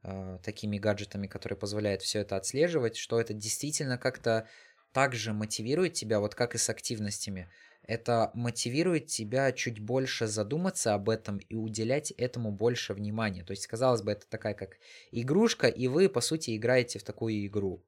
э, 0.02 0.38
такими 0.42 0.78
гаджетами, 0.78 1.26
которые 1.26 1.56
позволяют 1.56 2.02
все 2.02 2.20
это 2.20 2.36
отслеживать, 2.36 2.96
что 2.96 3.20
это 3.20 3.32
действительно 3.32 3.96
как-то 3.96 4.48
также 4.92 5.32
мотивирует 5.32 5.94
тебя, 5.94 6.20
вот 6.20 6.34
как 6.34 6.54
и 6.54 6.58
с 6.58 6.68
активностями. 6.68 7.48
Это 7.82 8.30
мотивирует 8.34 9.06
тебя 9.06 9.50
чуть 9.52 9.80
больше 9.80 10.28
задуматься 10.28 10.94
об 10.94 11.08
этом 11.08 11.38
и 11.38 11.54
уделять 11.56 12.12
этому 12.12 12.52
больше 12.52 12.94
внимания. 12.94 13.42
То 13.42 13.52
есть, 13.52 13.66
казалось 13.66 14.02
бы, 14.02 14.12
это 14.12 14.26
такая 14.28 14.54
как 14.54 14.76
игрушка, 15.10 15.66
и 15.66 15.88
вы, 15.88 16.08
по 16.08 16.20
сути, 16.20 16.56
играете 16.56 17.00
в 17.00 17.02
такую 17.02 17.44
игру. 17.46 17.84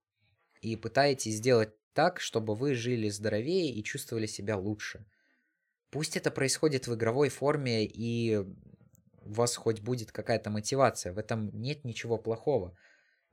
И 0.60 0.74
пытаетесь 0.74 1.36
сделать 1.36 1.70
так, 1.92 2.18
чтобы 2.20 2.56
вы 2.56 2.74
жили 2.74 3.08
здоровее 3.08 3.72
и 3.72 3.84
чувствовали 3.84 4.26
себя 4.26 4.56
лучше. 4.56 5.06
Пусть 5.90 6.16
это 6.16 6.32
происходит 6.32 6.88
в 6.88 6.94
игровой 6.94 7.28
форме, 7.28 7.84
и 7.84 8.36
у 8.36 9.32
вас 9.32 9.54
хоть 9.54 9.80
будет 9.80 10.10
какая-то 10.10 10.50
мотивация. 10.50 11.12
В 11.12 11.18
этом 11.18 11.50
нет 11.52 11.84
ничего 11.84 12.18
плохого 12.18 12.76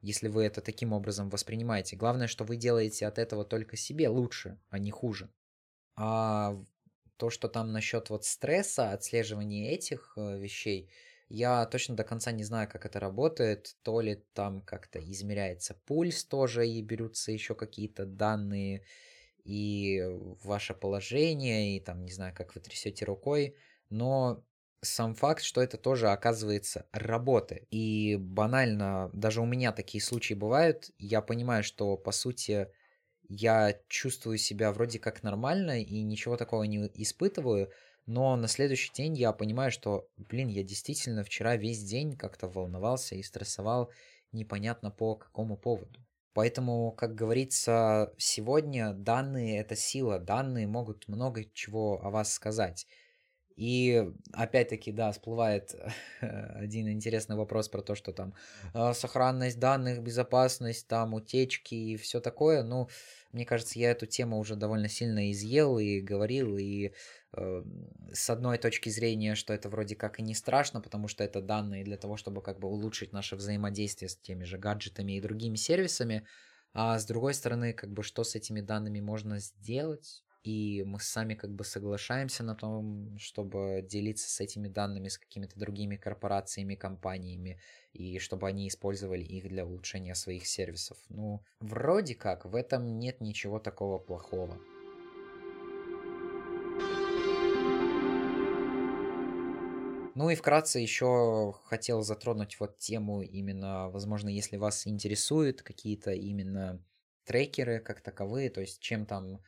если 0.02 0.28
вы 0.28 0.44
это 0.44 0.62
таким 0.62 0.94
образом 0.94 1.30
воспринимаете. 1.30 1.96
Главное, 1.96 2.28
что 2.28 2.44
вы 2.44 2.56
делаете 2.56 3.06
от 3.08 3.18
этого 3.18 3.46
только 3.46 3.78
себе 3.78 4.10
лучше, 4.10 4.60
а 4.70 4.80
не 4.80 4.92
хуже. 4.92 5.30
А 5.96 6.56
то, 7.18 7.30
что 7.30 7.48
там 7.48 7.72
насчет 7.72 8.10
вот 8.10 8.26
стресса, 8.26 8.92
отслеживания 8.94 9.72
этих 9.72 10.14
э, 10.18 10.40
вещей, 10.40 10.90
я 11.30 11.66
точно 11.66 11.96
до 11.96 12.04
конца 12.04 12.32
не 12.32 12.44
знаю, 12.44 12.68
как 12.68 12.86
это 12.86 13.00
работает. 13.00 13.76
То 13.84 14.02
ли 14.02 14.24
там 14.34 14.62
как-то 14.62 15.00
измеряется 15.00 15.76
пульс 15.86 16.26
тоже, 16.26 16.68
и 16.68 16.82
берутся 16.82 17.32
еще 17.32 17.56
какие-то 17.56 18.06
данные, 18.06 18.84
и 19.44 20.02
ваше 20.44 20.74
положение, 20.74 21.78
и 21.78 21.80
там, 21.80 22.04
не 22.04 22.12
знаю, 22.12 22.34
как 22.36 22.56
вы 22.56 22.62
трясете 22.62 23.06
рукой. 23.06 23.56
Но 23.90 24.44
сам 24.82 25.16
факт, 25.16 25.44
что 25.44 25.62
это 25.62 25.78
тоже 25.78 26.10
оказывается 26.10 26.88
работает. 26.92 27.68
И 27.72 28.18
банально, 28.20 29.10
даже 29.14 29.42
у 29.42 29.46
меня 29.46 29.72
такие 29.72 30.02
случаи 30.04 30.34
бывают, 30.34 30.92
я 30.98 31.22
понимаю, 31.22 31.64
что 31.64 31.98
по 31.98 32.12
сути 32.12 32.68
я 33.30 33.80
чувствую 33.88 34.38
себя 34.38 34.72
вроде 34.72 35.00
как 35.00 35.24
нормально 35.24 35.82
и 35.82 36.02
ничего 36.04 36.38
такого 36.38 36.64
не 36.64 36.80
испытываю, 36.96 37.72
но 38.06 38.36
на 38.36 38.48
следующий 38.48 38.92
день 38.94 39.16
я 39.16 39.32
понимаю, 39.34 39.72
что, 39.72 40.10
блин, 40.18 40.48
я 40.50 40.64
действительно 40.64 41.24
вчера 41.24 41.56
весь 41.56 41.84
день 41.84 42.18
как-то 42.18 42.48
волновался 42.50 43.16
и 43.16 43.24
стрессовал 43.24 43.92
непонятно 44.32 44.92
по 44.92 45.16
какому 45.16 45.58
поводу. 45.58 46.00
Поэтому, 46.34 46.94
как 46.94 47.14
говорится, 47.16 48.14
сегодня 48.18 48.94
данные– 48.94 49.60
это 49.62 49.76
сила, 49.76 50.18
данные 50.20 50.68
могут 50.68 51.08
много 51.08 51.44
чего 51.54 52.02
о 52.04 52.10
вас 52.10 52.34
сказать. 52.34 52.88
И 53.56 54.10
опять-таки, 54.34 54.92
да, 54.92 55.12
всплывает 55.12 55.76
один 56.22 56.90
интересный 56.90 57.36
вопрос 57.36 57.70
про 57.70 57.82
то, 57.82 57.96
что 57.96 58.14
там 58.14 58.34
э, 58.74 58.94
сохранность 58.94 59.60
данных, 59.60 60.02
безопасность, 60.02 60.88
там 60.88 61.14
утечки 61.14 61.76
и 61.76 61.98
все 61.98 62.20
такое. 62.20 62.64
Ну, 62.64 62.90
мне 63.32 63.46
кажется, 63.46 63.80
я 63.80 63.92
эту 63.92 64.06
тему 64.06 64.40
уже 64.40 64.56
довольно 64.56 64.90
сильно 64.90 65.32
изъел 65.32 65.80
и 65.80 66.02
говорил, 66.02 66.58
и 66.58 66.94
э, 67.34 67.64
с 68.14 68.30
одной 68.30 68.58
точки 68.58 68.90
зрения, 68.90 69.36
что 69.36 69.54
это 69.54 69.70
вроде 69.70 69.96
как 69.96 70.20
и 70.20 70.24
не 70.24 70.36
страшно, 70.36 70.82
потому 70.82 71.08
что 71.08 71.24
это 71.24 71.42
данные 71.42 71.84
для 71.84 71.98
того, 71.98 72.18
чтобы 72.18 72.42
как 72.42 72.60
бы 72.60 72.68
улучшить 72.68 73.14
наше 73.14 73.36
взаимодействие 73.36 74.10
с 74.10 74.18
теми 74.18 74.44
же 74.44 74.58
гаджетами 74.58 75.14
и 75.14 75.22
другими 75.22 75.56
сервисами, 75.56 76.26
а 76.74 76.98
с 76.98 77.06
другой 77.06 77.34
стороны, 77.34 77.74
как 77.74 77.92
бы 77.92 78.04
что 78.04 78.24
с 78.24 78.36
этими 78.36 78.62
данными 78.62 79.02
можно 79.02 79.40
сделать? 79.40 80.24
И 80.44 80.84
мы 80.86 81.00
сами 81.00 81.36
как 81.36 81.52
бы 81.52 81.64
соглашаемся 81.64 82.44
на 82.44 82.56
том, 82.56 83.16
чтобы 83.20 83.86
делиться 83.88 84.30
с 84.30 84.40
этими 84.40 84.68
данными 84.68 85.08
с 85.08 85.18
какими-то 85.18 85.60
другими 85.60 85.98
корпорациями, 85.98 86.76
компаниями, 86.76 87.60
и 87.94 88.18
чтобы 88.20 88.48
они 88.48 88.68
использовали 88.68 89.24
их 89.24 89.48
для 89.50 89.66
улучшения 89.66 90.16
своих 90.16 90.48
сервисов. 90.48 90.98
Ну, 91.10 91.44
вроде 91.60 92.16
как, 92.16 92.46
в 92.46 92.56
этом 92.56 93.00
нет 93.00 93.22
ничего 93.22 93.60
такого 93.60 94.00
плохого. 94.00 94.58
Ну 100.14 100.30
и 100.30 100.36
вкратце 100.36 100.80
еще 100.80 101.54
хотел 101.66 102.02
затронуть 102.02 102.60
вот 102.60 102.78
тему 102.78 103.22
именно, 103.22 103.90
возможно, 103.90 104.28
если 104.30 104.58
вас 104.58 104.86
интересуют 104.86 105.62
какие-то 105.62 106.12
именно 106.12 106.84
трекеры 107.26 107.80
как 107.80 108.02
таковые, 108.02 108.50
то 108.50 108.60
есть 108.62 108.82
чем 108.82 109.06
там 109.06 109.42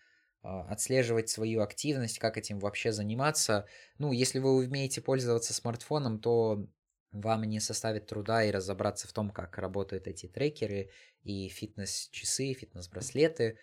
отслеживать 0.44 1.30
свою 1.30 1.62
активность, 1.62 2.20
как 2.20 2.38
этим 2.38 2.60
вообще 2.60 2.92
заниматься. 2.92 3.66
Ну, 3.98 4.12
если 4.12 4.40
вы 4.40 4.56
умеете 4.56 5.02
пользоваться 5.02 5.54
смартфоном, 5.54 6.20
то 6.20 6.68
вам 7.14 7.44
не 7.44 7.60
составит 7.60 8.08
труда 8.08 8.44
и 8.44 8.52
разобраться 8.52 9.08
в 9.08 9.14
том, 9.14 9.30
как 9.30 9.58
работают 9.58 10.08
эти 10.08 10.28
трекеры 10.28 10.90
и 11.24 11.48
фитнес-часы, 11.48 12.54
фитнес-браслеты. 12.54 13.58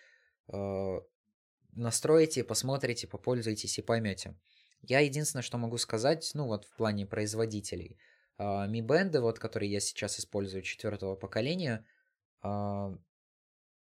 А, 0.47 1.01
настроите, 1.73 2.43
посмотрите, 2.43 3.07
попользуйтесь 3.07 3.77
и 3.77 3.83
поймете. 3.83 4.35
Я 4.81 5.01
единственное, 5.01 5.43
что 5.43 5.59
могу 5.59 5.77
сказать, 5.77 6.31
ну 6.33 6.47
вот 6.47 6.65
в 6.65 6.75
плане 6.75 7.05
производителей. 7.05 7.99
Mi 8.39 8.43
а, 8.43 8.67
Band, 8.67 9.19
вот, 9.19 9.37
которые 9.37 9.71
я 9.71 9.79
сейчас 9.79 10.19
использую 10.19 10.63
четвертого 10.63 11.15
поколения, 11.15 11.85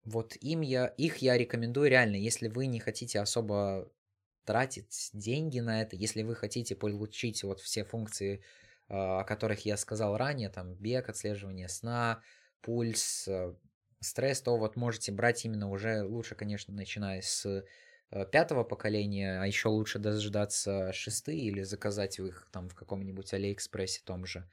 вот 0.08 0.38
им 0.38 0.62
я, 0.62 0.88
их 0.88 1.18
я 1.18 1.38
рекомендую 1.38 1.90
реально, 1.90 2.16
если 2.16 2.48
вы 2.48 2.68
не 2.68 2.80
хотите 2.80 3.20
особо 3.20 3.92
тратить 4.46 5.10
деньги 5.12 5.60
на 5.60 5.82
это, 5.82 5.98
если 5.98 6.24
вы 6.24 6.34
хотите 6.34 6.78
получить 6.78 7.44
вот 7.44 7.60
все 7.60 7.84
функции, 7.84 8.42
а, 8.88 9.20
о 9.20 9.24
которых 9.26 9.66
я 9.66 9.76
сказал 9.76 10.16
ранее, 10.16 10.48
там 10.48 10.76
бег, 10.76 11.10
отслеживание 11.10 11.68
сна, 11.68 12.22
пульс, 12.62 13.28
э, 13.28 13.54
стресс, 14.00 14.42
то 14.42 14.56
вот 14.56 14.78
можете 14.78 15.12
брать 15.12 15.44
именно 15.44 15.70
уже 15.70 16.04
лучше, 16.04 16.36
конечно, 16.36 16.74
начиная 16.74 17.22
с 17.22 17.46
э, 17.46 18.26
пятого 18.32 18.64
поколения, 18.64 19.42
а 19.42 19.46
еще 19.46 19.68
лучше 19.68 20.00
дождаться 20.00 20.94
шесты 20.94 21.36
или 21.38 21.64
заказать 21.64 22.18
их 22.20 22.48
там 22.54 22.70
в 22.70 22.76
каком-нибудь 22.76 23.34
Алиэкспрессе 23.34 24.02
том 24.06 24.26
же, 24.26 24.50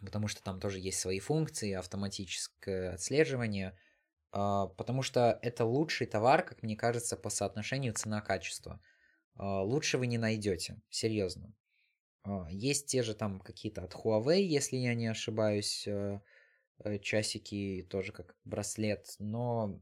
потому 0.00 0.26
что 0.26 0.42
там 0.42 0.58
тоже 0.58 0.80
есть 0.80 0.98
свои 0.98 1.20
функции, 1.20 1.72
автоматическое 1.72 2.94
отслеживание– 2.94 3.78
потому 4.32 5.02
что 5.02 5.38
это 5.42 5.64
лучший 5.64 6.06
товар, 6.06 6.42
как 6.42 6.62
мне 6.62 6.76
кажется, 6.76 7.16
по 7.16 7.30
соотношению 7.30 7.92
цена-качество. 7.92 8.80
А, 9.36 9.62
лучше 9.62 9.98
вы 9.98 10.06
не 10.06 10.18
найдете, 10.18 10.80
серьезно. 10.90 11.54
А, 12.24 12.46
есть 12.50 12.86
те 12.86 13.02
же 13.02 13.14
там 13.14 13.40
какие-то 13.40 13.82
от 13.84 13.94
Huawei, 13.94 14.40
если 14.40 14.76
я 14.76 14.94
не 14.94 15.06
ошибаюсь, 15.06 15.86
э, 15.86 16.20
э, 16.84 16.98
часики 16.98 17.86
тоже 17.90 18.12
как 18.12 18.36
браслет, 18.44 19.14
но 19.18 19.80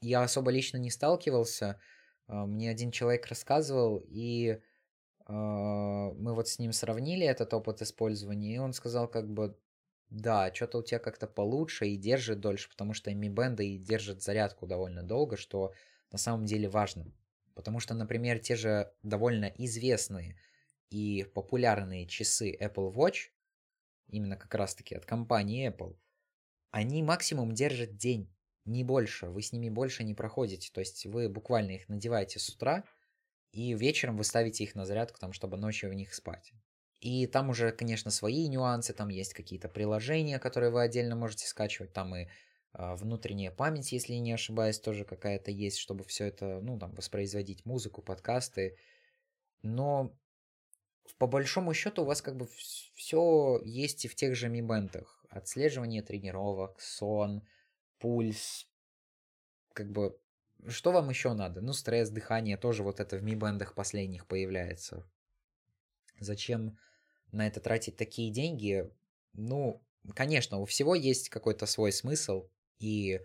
я 0.00 0.22
особо 0.22 0.50
лично 0.50 0.76
не 0.78 0.90
сталкивался. 0.90 1.80
Мне 2.26 2.70
один 2.70 2.90
человек 2.90 3.26
рассказывал, 3.26 4.02
и 4.08 4.58
мы 5.28 6.34
вот 6.34 6.48
с 6.48 6.58
ним 6.58 6.72
сравнили 6.72 7.26
этот 7.26 7.52
опыт 7.52 7.82
использования, 7.82 8.54
и 8.54 8.58
он 8.58 8.72
сказал 8.72 9.08
как 9.08 9.30
бы, 9.30 9.58
да, 10.14 10.54
что-то 10.54 10.78
у 10.78 10.82
тебя 10.84 11.00
как-то 11.00 11.26
получше 11.26 11.88
и 11.88 11.96
держит 11.96 12.38
дольше, 12.38 12.68
потому 12.68 12.94
что 12.94 13.10
Mi 13.10 13.28
Band 13.28 13.60
и 13.64 13.78
держит 13.78 14.22
зарядку 14.22 14.64
довольно 14.64 15.02
долго, 15.02 15.36
что 15.36 15.74
на 16.12 16.18
самом 16.18 16.46
деле 16.46 16.68
важно. 16.68 17.12
Потому 17.54 17.80
что, 17.80 17.94
например, 17.94 18.38
те 18.38 18.54
же 18.54 18.92
довольно 19.02 19.46
известные 19.58 20.38
и 20.88 21.28
популярные 21.34 22.06
часы 22.06 22.56
Apple 22.56 22.94
Watch, 22.94 23.30
именно 24.06 24.36
как 24.36 24.54
раз-таки 24.54 24.94
от 24.94 25.04
компании 25.04 25.68
Apple, 25.68 25.96
они 26.70 27.02
максимум 27.02 27.52
держат 27.52 27.96
день, 27.96 28.32
не 28.64 28.84
больше. 28.84 29.26
Вы 29.26 29.42
с 29.42 29.50
ними 29.50 29.68
больше 29.68 30.04
не 30.04 30.14
проходите. 30.14 30.70
То 30.72 30.78
есть 30.78 31.06
вы 31.06 31.28
буквально 31.28 31.72
их 31.72 31.88
надеваете 31.88 32.38
с 32.38 32.48
утра, 32.50 32.84
и 33.50 33.74
вечером 33.74 34.16
вы 34.16 34.22
ставите 34.22 34.62
их 34.62 34.76
на 34.76 34.86
зарядку, 34.86 35.18
там, 35.18 35.32
чтобы 35.32 35.56
ночью 35.56 35.90
в 35.90 35.94
них 35.94 36.14
спать. 36.14 36.52
И 37.04 37.26
там 37.26 37.50
уже, 37.50 37.70
конечно, 37.70 38.10
свои 38.10 38.48
нюансы, 38.48 38.94
там 38.94 39.10
есть 39.10 39.34
какие-то 39.34 39.68
приложения, 39.68 40.38
которые 40.38 40.70
вы 40.70 40.80
отдельно 40.80 41.14
можете 41.14 41.46
скачивать, 41.46 41.92
там 41.92 42.16
и 42.16 42.22
э, 42.72 42.94
внутренняя 42.94 43.50
память, 43.50 43.92
если 43.92 44.14
не 44.14 44.32
ошибаюсь, 44.32 44.80
тоже 44.80 45.04
какая-то 45.04 45.50
есть, 45.50 45.76
чтобы 45.76 46.04
все 46.04 46.24
это, 46.24 46.60
ну, 46.62 46.78
там, 46.78 46.94
воспроизводить 46.94 47.66
музыку, 47.66 48.00
подкасты. 48.00 48.78
Но 49.60 50.16
по 51.18 51.26
большому 51.26 51.74
счету 51.74 52.04
у 52.04 52.04
вас 52.06 52.22
как 52.22 52.36
бы 52.36 52.48
все 52.94 53.60
есть 53.66 54.06
и 54.06 54.08
в 54.08 54.14
тех 54.14 54.34
же 54.34 54.48
Mi. 54.48 55.06
Отслеживание 55.28 56.00
тренировок, 56.00 56.80
сон, 56.80 57.46
пульс. 57.98 58.66
Как 59.74 59.92
бы, 59.92 60.18
что 60.68 60.90
вам 60.90 61.10
еще 61.10 61.34
надо? 61.34 61.60
Ну, 61.60 61.74
стресс, 61.74 62.08
дыхание 62.08 62.56
тоже 62.56 62.82
вот 62.82 62.98
это 62.98 63.18
в 63.18 63.22
Mi 63.22 63.74
последних 63.74 64.26
появляется. 64.26 65.06
Зачем 66.18 66.78
на 67.34 67.46
это 67.46 67.60
тратить 67.60 67.96
такие 67.96 68.30
деньги? 68.30 68.90
Ну, 69.32 69.82
конечно, 70.14 70.58
у 70.58 70.64
всего 70.64 70.94
есть 70.94 71.28
какой-то 71.28 71.66
свой 71.66 71.92
смысл, 71.92 72.48
и 72.78 73.20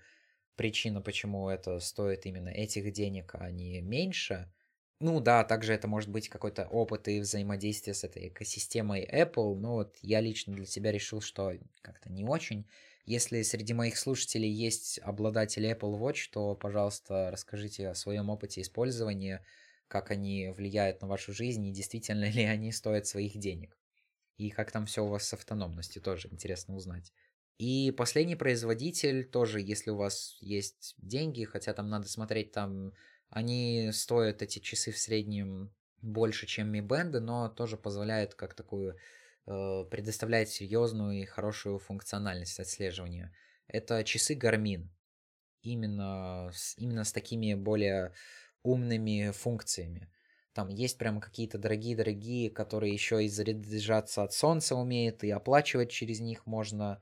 причина, 0.56 1.02
почему 1.02 1.50
это 1.50 1.80
стоит 1.80 2.26
именно 2.26 2.50
этих 2.50 2.92
денег, 2.94 3.36
а 3.36 3.52
не 3.52 3.82
меньше– 3.82 4.52
ну 5.02 5.22
да, 5.22 5.46
также 5.46 5.74
это 5.74 5.88
может 5.88 6.10
быть 6.10 6.28
какой-то 6.28 6.66
опыт 6.68 7.08
и 7.08 7.22
взаимодействие 7.22 7.94
с 7.94 8.04
этой 8.04 8.28
экосистемой 8.28 9.06
Apple, 9.06 9.56
но 9.56 9.76
вот 9.76 9.98
я 10.02 10.20
лично 10.20 10.54
для 10.54 10.66
себя 10.66 10.92
решил, 10.92 11.22
что 11.22 11.54
как-то 11.82 12.12
не 12.12 12.26
очень. 12.26 12.68
Если 13.06 13.42
среди 13.44 13.74
моих 13.74 13.98
слушателей 13.98 14.52
есть 14.52 15.00
обладатели 15.00 15.72
Apple 15.74 15.98
Watch, 15.98 16.30
то, 16.34 16.54
пожалуйста, 16.54 17.32
расскажите 17.32 17.88
о 17.88 17.96
своем 17.96 18.30
опыте 18.30 18.60
использования, 18.60 19.46
как 19.88 20.12
они 20.12 20.50
влияют 20.50 21.02
на 21.02 21.08
вашу 21.08 21.32
жизнь 21.32 21.66
и 21.66 21.72
действительно 21.72 22.30
ли 22.30 22.44
они 22.44 22.74
стоят 22.74 23.08
своих 23.08 23.38
денег. 23.38 23.79
И 24.40 24.50
как 24.50 24.72
там 24.72 24.86
все 24.86 25.04
у 25.04 25.10
вас 25.10 25.28
с 25.28 25.34
автономностью, 25.34 26.02
тоже 26.02 26.30
интересно 26.32 26.76
узнать. 26.76 27.14
И 27.58 27.92
последний 27.92 28.38
производитель 28.38 29.26
тоже, 29.26 29.60
если 29.60 29.92
у 29.92 29.98
вас 29.98 30.38
есть 30.40 30.96
деньги, 30.98 31.44
хотя 31.44 31.74
там 31.74 31.90
надо 31.90 32.08
смотреть 32.08 32.54
там 32.54 32.94
они 33.30 33.92
стоят, 33.92 34.42
эти 34.42 34.60
часы, 34.60 34.92
в 34.92 34.98
среднем 34.98 35.72
больше, 36.02 36.48
чем 36.48 36.74
Mi 36.74 36.80
Band, 36.82 37.20
но 37.20 37.50
тоже 37.50 37.78
позволяют 37.78 38.34
как 38.34 38.54
такую 38.54 38.96
э, 39.46 39.86
предоставлять 39.92 40.50
серьезную 40.50 41.22
и 41.22 41.26
хорошую 41.26 41.78
функциональность 41.78 42.60
отслеживания. 42.62 43.36
Это 43.68 44.06
часы 44.06 44.36
Garmin. 44.36 44.88
Именно 45.62 46.50
с, 46.54 46.78
именно 46.78 47.04
с 47.04 47.12
такими 47.12 47.54
более 47.56 48.14
умными 48.64 49.32
функциями. 49.32 50.10
Там 50.60 50.68
есть 50.68 50.98
прям 50.98 51.22
какие-то 51.22 51.58
дорогие-дорогие, 51.58 52.50
которые 52.50 52.92
еще 52.92 53.24
и 53.24 53.30
заряжаться 53.30 54.24
от 54.24 54.34
солнца 54.34 54.76
умеют, 54.76 55.24
и 55.24 55.30
оплачивать 55.30 55.90
через 55.90 56.20
них 56.20 56.46
можно. 56.46 57.02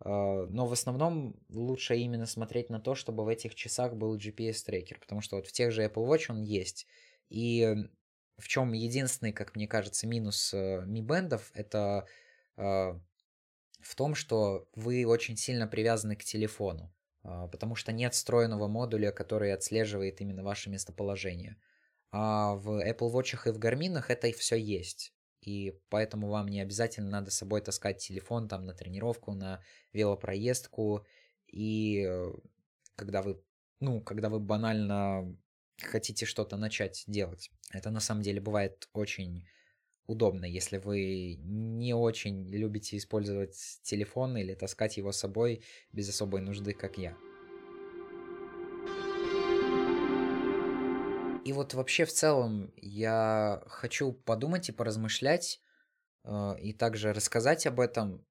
А, 0.00 0.44
но 0.46 0.66
в 0.66 0.72
основном 0.72 1.36
лучше 1.48 1.96
именно 1.96 2.26
смотреть 2.26 2.68
на 2.68 2.80
то, 2.80 2.96
чтобы 2.96 3.24
в 3.24 3.28
этих 3.28 3.54
часах 3.54 3.94
был 3.94 4.16
GPS-трекер, 4.16 4.98
потому 4.98 5.20
что 5.20 5.36
вот 5.36 5.46
в 5.46 5.52
тех 5.52 5.70
же 5.70 5.84
Apple 5.84 6.04
Watch 6.04 6.24
он 6.30 6.42
есть. 6.42 6.88
И 7.28 7.76
в 8.38 8.48
чем 8.48 8.72
единственный, 8.72 9.32
как 9.32 9.54
мне 9.54 9.68
кажется, 9.68 10.08
минус 10.08 10.52
э, 10.52 10.84
Mi 10.84 11.00
Band, 11.00 11.40
это 11.54 12.08
а, 12.56 13.00
в 13.80 13.94
том, 13.94 14.16
что 14.16 14.68
вы 14.74 15.06
очень 15.06 15.36
сильно 15.36 15.68
привязаны 15.68 16.16
к 16.16 16.24
телефону, 16.24 16.92
а, 17.22 17.46
потому 17.46 17.76
что 17.76 17.92
нет 17.92 18.14
встроенного 18.14 18.66
модуля, 18.66 19.12
который 19.12 19.52
отслеживает 19.52 20.20
именно 20.20 20.42
ваше 20.42 20.70
местоположение. 20.70 21.56
А 22.12 22.54
в 22.54 22.84
Apple 22.86 23.12
Watch 23.12 23.38
и 23.46 23.50
в 23.52 23.58
Garmin 23.58 24.02
это 24.08 24.32
все 24.32 24.56
есть 24.56 25.12
и 25.40 25.78
поэтому 25.88 26.28
вам 26.28 26.48
не 26.48 26.60
обязательно 26.60 27.10
надо 27.10 27.30
с 27.30 27.36
собой 27.36 27.60
таскать 27.60 27.98
телефон 27.98 28.48
там 28.48 28.66
на 28.66 28.74
тренировку, 28.74 29.32
на 29.32 29.62
велопроездку, 29.92 31.06
и 31.46 32.04
э, 32.06 32.32
когда 32.94 33.22
вы, 33.22 33.42
ну, 33.80 34.00
когда 34.02 34.28
вы 34.28 34.38
банально 34.38 35.36
хотите 35.82 36.26
что-то 36.26 36.56
начать 36.56 37.04
делать. 37.06 37.50
Это 37.72 37.90
на 37.90 38.00
самом 38.00 38.22
деле 38.22 38.40
бывает 38.40 38.88
очень 38.92 39.46
удобно, 40.06 40.44
если 40.44 40.76
вы 40.76 41.36
не 41.40 41.94
очень 41.94 42.46
любите 42.48 42.96
использовать 42.96 43.56
телефон 43.82 44.36
или 44.36 44.54
таскать 44.54 44.96
его 44.98 45.12
с 45.12 45.18
собой 45.18 45.62
без 45.92 46.08
особой 46.08 46.42
нужды, 46.42 46.74
как 46.74 46.98
я. 46.98 47.16
И 51.50 51.52
вот 51.52 51.74
вообще 51.74 52.04
в 52.04 52.12
целом 52.12 52.72
я 52.76 53.60
хочу 53.66 54.12
подумать 54.12 54.68
и 54.68 54.72
поразмышлять, 54.72 55.60
э, 56.22 56.54
и 56.60 56.72
также 56.72 57.12
рассказать 57.12 57.66
об 57.66 57.80
этом. 57.80 58.24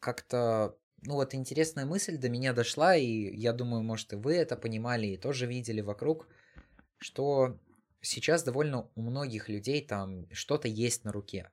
Как-то, 0.00 0.74
ну 1.02 1.16
вот 1.16 1.34
интересная 1.34 1.84
мысль 1.84 2.16
до 2.16 2.30
меня 2.30 2.54
дошла, 2.54 2.96
и 2.96 3.36
я 3.36 3.52
думаю, 3.52 3.82
может 3.82 4.14
и 4.14 4.16
вы 4.16 4.36
это 4.36 4.56
понимали 4.56 5.08
и 5.08 5.18
тоже 5.18 5.44
видели 5.44 5.82
вокруг, 5.82 6.26
что 6.96 7.60
сейчас 8.00 8.44
довольно 8.44 8.88
у 8.94 9.02
многих 9.02 9.50
людей 9.50 9.86
там 9.86 10.26
что-то 10.32 10.66
есть 10.66 11.04
на 11.04 11.12
руке. 11.12 11.50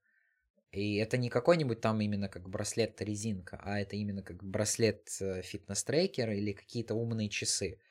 И 0.71 0.95
это 0.95 1.17
не 1.17 1.30
какой-нибудь 1.30 1.82
там 1.82 2.00
именно 2.00 2.30
как 2.30 2.47
браслет-резинка, 2.47 3.60
а 3.62 3.82
это 3.82 3.97
именно 3.97 4.24
как 4.24 4.41
браслет-фитнес-трекер 4.45 6.30
э, 6.30 6.38
или 6.38 6.54
какие-то 6.54 6.95
умные 6.95 7.28
часы. 7.28 7.82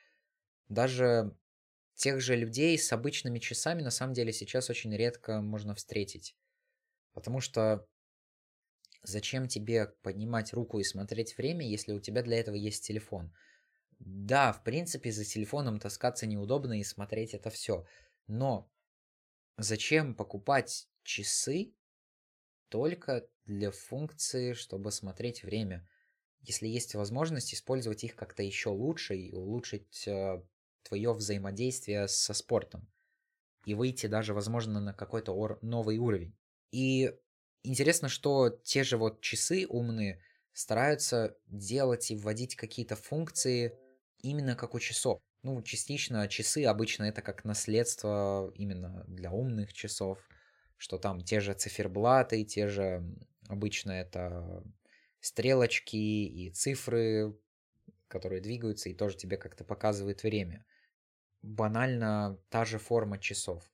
Даже 0.70 1.36
тех 2.00 2.20
же 2.20 2.34
людей 2.34 2.78
с 2.78 2.92
обычными 2.92 3.38
часами 3.38 3.82
на 3.82 3.90
самом 3.90 4.14
деле 4.14 4.32
сейчас 4.32 4.70
очень 4.70 4.96
редко 4.96 5.42
можно 5.42 5.74
встретить. 5.74 6.34
Потому 7.12 7.40
что 7.40 7.86
зачем 9.02 9.48
тебе 9.48 9.86
поднимать 10.02 10.54
руку 10.54 10.78
и 10.78 10.84
смотреть 10.84 11.36
время, 11.36 11.68
если 11.68 11.92
у 11.92 12.00
тебя 12.00 12.22
для 12.22 12.38
этого 12.38 12.54
есть 12.54 12.86
телефон? 12.86 13.34
Да, 13.98 14.52
в 14.54 14.64
принципе, 14.64 15.12
за 15.12 15.26
телефоном 15.26 15.78
таскаться 15.78 16.26
неудобно 16.26 16.80
и 16.80 16.84
смотреть 16.84 17.34
это 17.34 17.50
все. 17.50 17.84
Но 18.26 18.72
зачем 19.58 20.14
покупать 20.14 20.88
часы 21.02 21.74
только 22.70 23.28
для 23.44 23.70
функции, 23.72 24.54
чтобы 24.54 24.90
смотреть 24.90 25.42
время? 25.42 25.86
Если 26.40 26.66
есть 26.66 26.94
возможность 26.94 27.52
использовать 27.52 28.04
их 28.04 28.16
как-то 28.16 28.42
еще 28.42 28.70
лучше 28.70 29.16
и 29.16 29.34
улучшить 29.34 30.08
э, 30.08 30.42
твое 30.82 31.12
взаимодействие 31.12 32.08
со 32.08 32.34
спортом 32.34 32.88
и 33.64 33.74
выйти 33.74 34.06
даже, 34.06 34.34
возможно, 34.34 34.80
на 34.80 34.94
какой-то 34.94 35.32
ор- 35.32 35.58
новый 35.62 35.98
уровень. 35.98 36.36
И 36.72 37.14
интересно, 37.62 38.08
что 38.08 38.48
те 38.50 38.84
же 38.84 38.96
вот 38.96 39.20
часы 39.20 39.66
умные 39.68 40.22
стараются 40.52 41.36
делать 41.46 42.10
и 42.10 42.16
вводить 42.16 42.56
какие-то 42.56 42.96
функции 42.96 43.78
именно 44.22 44.56
как 44.56 44.74
у 44.74 44.80
часов. 44.80 45.20
Ну, 45.42 45.62
частично 45.62 46.28
часы 46.28 46.64
обычно 46.64 47.04
это 47.04 47.22
как 47.22 47.44
наследство 47.44 48.52
именно 48.54 49.04
для 49.08 49.30
умных 49.32 49.72
часов, 49.72 50.28
что 50.76 50.98
там 50.98 51.22
те 51.22 51.40
же 51.40 51.54
циферблаты, 51.54 52.44
те 52.44 52.68
же 52.68 53.02
обычно 53.48 53.92
это 53.92 54.62
стрелочки 55.20 55.96
и 55.96 56.50
цифры, 56.50 57.38
которые 58.08 58.40
двигаются 58.40 58.88
и 58.88 58.94
тоже 58.94 59.16
тебе 59.16 59.36
как-то 59.36 59.64
показывают 59.64 60.22
время 60.22 60.66
банально 61.42 62.38
та 62.48 62.64
же 62.64 62.78
форма 62.78 63.18
часов. 63.18 63.70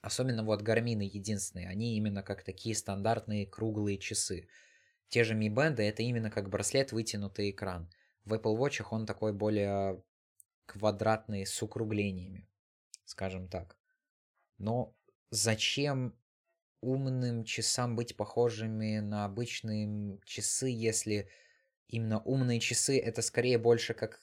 Особенно 0.00 0.44
вот 0.44 0.62
гармины 0.62 1.02
единственные, 1.02 1.68
они 1.68 1.96
именно 1.96 2.22
как 2.22 2.44
такие 2.44 2.74
стандартные 2.74 3.46
круглые 3.46 3.98
часы. 3.98 4.48
Те 5.08 5.24
же 5.24 5.34
Mi 5.34 5.48
Band 5.48 5.76
это 5.76 6.02
именно 6.02 6.30
как 6.30 6.48
браслет 6.48 6.92
вытянутый 6.92 7.50
экран. 7.50 7.90
В 8.24 8.34
Apple 8.34 8.56
Watch 8.56 8.84
он 8.90 9.06
такой 9.06 9.32
более 9.32 10.02
квадратный 10.66 11.46
с 11.46 11.62
укруглениями, 11.62 12.48
скажем 13.04 13.48
так. 13.48 13.76
Но 14.58 14.94
зачем 15.30 16.16
умным 16.80 17.44
часам 17.44 17.96
быть 17.96 18.16
похожими 18.16 18.98
на 18.98 19.24
обычные 19.24 20.20
часы, 20.24 20.68
если 20.68 21.28
именно 21.88 22.20
умные 22.20 22.60
часы 22.60 22.98
это 22.98 23.22
скорее 23.22 23.58
больше 23.58 23.94
как 23.94 24.20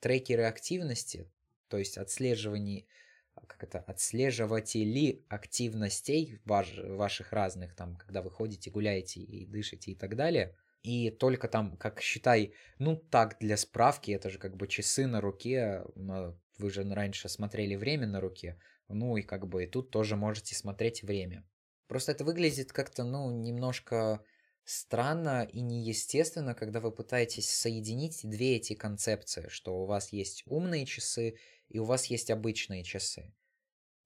трекеры 0.00 0.44
активности, 0.44 1.30
то 1.68 1.78
есть 1.78 1.98
отслеживание, 1.98 2.86
а, 3.34 3.46
как 3.46 3.62
это, 3.62 3.78
отслеживатели 3.80 5.24
активностей 5.28 6.40
ваш, 6.44 6.78
ваших 6.78 7.32
разных, 7.32 7.74
там, 7.74 7.96
когда 7.96 8.22
вы 8.22 8.30
ходите, 8.30 8.70
гуляете 8.70 9.20
и 9.20 9.46
дышите 9.46 9.92
и 9.92 9.94
так 9.94 10.16
далее. 10.16 10.56
И 10.82 11.10
только 11.10 11.48
там, 11.48 11.76
как 11.76 12.00
считай, 12.00 12.54
ну 12.78 12.96
так, 12.96 13.36
для 13.40 13.56
справки, 13.56 14.10
это 14.12 14.30
же 14.30 14.38
как 14.38 14.56
бы 14.56 14.68
часы 14.68 15.06
на 15.06 15.20
руке, 15.20 15.84
вы 15.94 16.70
же 16.70 16.82
раньше 16.94 17.28
смотрели 17.28 17.74
время 17.74 18.06
на 18.06 18.20
руке, 18.20 18.58
ну 18.88 19.16
и 19.16 19.22
как 19.22 19.46
бы 19.48 19.64
и 19.64 19.66
тут 19.66 19.90
тоже 19.90 20.16
можете 20.16 20.54
смотреть 20.54 21.02
время. 21.02 21.44
Просто 21.88 22.12
это 22.12 22.24
выглядит 22.24 22.72
как-то, 22.72 23.02
ну, 23.02 23.30
немножко 23.30 24.22
странно 24.64 25.48
и 25.50 25.62
неестественно, 25.62 26.54
когда 26.54 26.80
вы 26.80 26.92
пытаетесь 26.92 27.48
соединить 27.50 28.20
две 28.22 28.56
эти 28.56 28.74
концепции, 28.74 29.48
что 29.48 29.74
у 29.78 29.86
вас 29.86 30.12
есть 30.12 30.42
умные 30.46 30.84
часы 30.84 31.38
и 31.68 31.78
у 31.78 31.84
вас 31.84 32.06
есть 32.06 32.30
обычные 32.30 32.82
часы. 32.84 33.34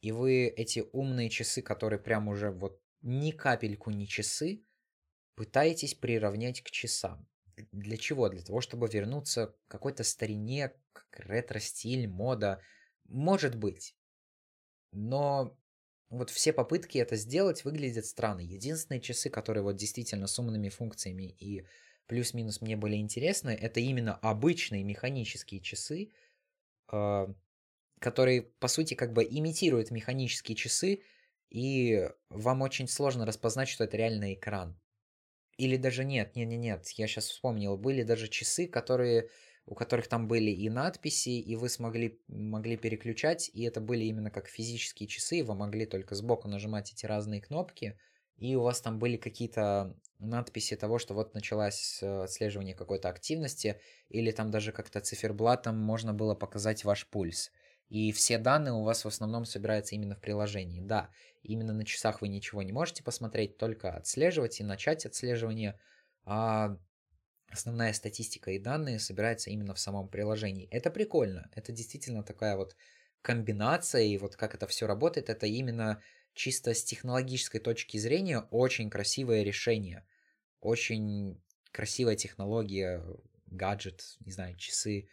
И 0.00 0.12
вы 0.12 0.46
эти 0.46 0.84
умные 0.92 1.30
часы, 1.30 1.62
которые 1.62 2.00
прям 2.00 2.28
уже 2.28 2.50
вот 2.50 2.80
ни 3.02 3.30
капельку 3.30 3.90
не 3.90 4.06
часы, 4.06 4.64
пытаетесь 5.34 5.94
приравнять 5.94 6.60
к 6.62 6.70
часам. 6.70 7.28
Для 7.72 7.96
чего? 7.96 8.28
Для 8.28 8.42
того, 8.42 8.60
чтобы 8.60 8.88
вернуться 8.88 9.48
к 9.48 9.56
какой-то 9.68 10.04
старине, 10.04 10.72
к 10.92 11.20
ретро-стиль, 11.20 12.08
мода. 12.08 12.60
Может 13.04 13.56
быть. 13.56 13.96
Но 14.92 15.56
вот 16.10 16.30
все 16.30 16.52
попытки 16.52 16.98
это 16.98 17.16
сделать 17.16 17.64
выглядят 17.64 18.06
странно. 18.06 18.40
Единственные 18.40 19.00
часы, 19.00 19.30
которые 19.30 19.62
вот 19.62 19.76
действительно 19.76 20.26
с 20.26 20.38
умными 20.38 20.68
функциями 20.68 21.34
и 21.38 21.66
плюс-минус 22.06 22.60
мне 22.60 22.76
были 22.76 22.96
интересны, 22.96 23.50
это 23.50 23.80
именно 23.80 24.14
обычные 24.16 24.84
механические 24.84 25.60
часы, 25.60 26.10
э, 26.92 27.26
которые, 28.02 28.42
по 28.42 28.68
сути, 28.68 28.94
как 28.94 29.12
бы 29.12 29.24
имитируют 29.24 29.90
механические 29.90 30.56
часы, 30.56 31.02
и 31.48 32.08
вам 32.28 32.62
очень 32.62 32.88
сложно 32.88 33.24
распознать, 33.24 33.68
что 33.68 33.84
это 33.84 33.96
реально 33.96 34.34
экран. 34.34 34.78
Или 35.56 35.76
даже 35.76 36.04
нет, 36.04 36.36
нет, 36.36 36.48
нет, 36.48 36.60
нет, 36.60 36.88
я 36.90 37.06
сейчас 37.06 37.28
вспомнил, 37.28 37.76
были 37.76 38.02
даже 38.02 38.28
часы, 38.28 38.66
которые 38.66 39.28
у 39.66 39.74
которых 39.74 40.08
там 40.08 40.26
были 40.26 40.50
и 40.50 40.68
надписи, 40.68 41.30
и 41.30 41.56
вы 41.56 41.68
смогли 41.68 42.20
могли 42.26 42.76
переключать, 42.76 43.50
и 43.54 43.62
это 43.62 43.80
были 43.80 44.04
именно 44.04 44.30
как 44.30 44.48
физические 44.48 45.08
часы, 45.08 45.44
вы 45.44 45.54
могли 45.54 45.86
только 45.86 46.14
сбоку 46.14 46.48
нажимать 46.48 46.92
эти 46.92 47.06
разные 47.06 47.40
кнопки, 47.40 47.98
и 48.36 48.56
у 48.56 48.62
вас 48.62 48.80
там 48.80 48.98
были 48.98 49.16
какие-то 49.16 49.96
надписи 50.18 50.74
того, 50.74 50.98
что 50.98 51.14
вот 51.14 51.34
началось 51.34 52.02
э, 52.02 52.22
отслеживание 52.24 52.74
какой-то 52.74 53.08
активности, 53.08 53.80
или 54.08 54.32
там 54.32 54.50
даже 54.50 54.72
как-то 54.72 55.00
циферблатом 55.00 55.78
можно 55.78 56.12
было 56.12 56.34
показать 56.34 56.84
ваш 56.84 57.06
пульс. 57.08 57.52
И 57.92 58.10
все 58.12 58.38
данные 58.38 58.72
у 58.72 58.84
вас 58.84 59.04
в 59.04 59.08
основном 59.08 59.44
собираются 59.44 59.94
именно 59.94 60.14
в 60.14 60.20
приложении. 60.20 60.80
Да, 60.80 61.10
именно 61.42 61.74
на 61.74 61.84
часах 61.84 62.22
вы 62.22 62.28
ничего 62.28 62.62
не 62.62 62.72
можете 62.72 63.04
посмотреть, 63.04 63.58
только 63.58 63.94
отслеживать 63.94 64.60
и 64.60 64.64
начать 64.64 65.04
отслеживание. 65.04 65.78
А 66.24 66.78
основная 67.50 67.92
статистика 67.92 68.50
и 68.50 68.58
данные 68.58 68.98
собираются 68.98 69.50
именно 69.50 69.74
в 69.74 69.78
самом 69.78 70.08
приложении. 70.08 70.68
Это 70.70 70.90
прикольно. 70.90 71.50
Это 71.54 71.70
действительно 71.70 72.22
такая 72.22 72.56
вот 72.56 72.76
комбинация, 73.20 74.04
и 74.04 74.16
вот 74.16 74.36
как 74.36 74.54
это 74.54 74.66
все 74.66 74.86
работает, 74.86 75.28
это 75.28 75.46
именно 75.46 76.00
чисто 76.32 76.72
с 76.72 76.82
технологической 76.82 77.60
точки 77.60 77.98
зрения 77.98 78.40
очень 78.50 78.88
красивое 78.88 79.42
решение. 79.42 80.06
Очень 80.60 81.42
красивая 81.72 82.16
технология, 82.16 83.04
гаджет, 83.48 84.16
не 84.20 84.32
знаю, 84.32 84.56
часы. 84.56 85.10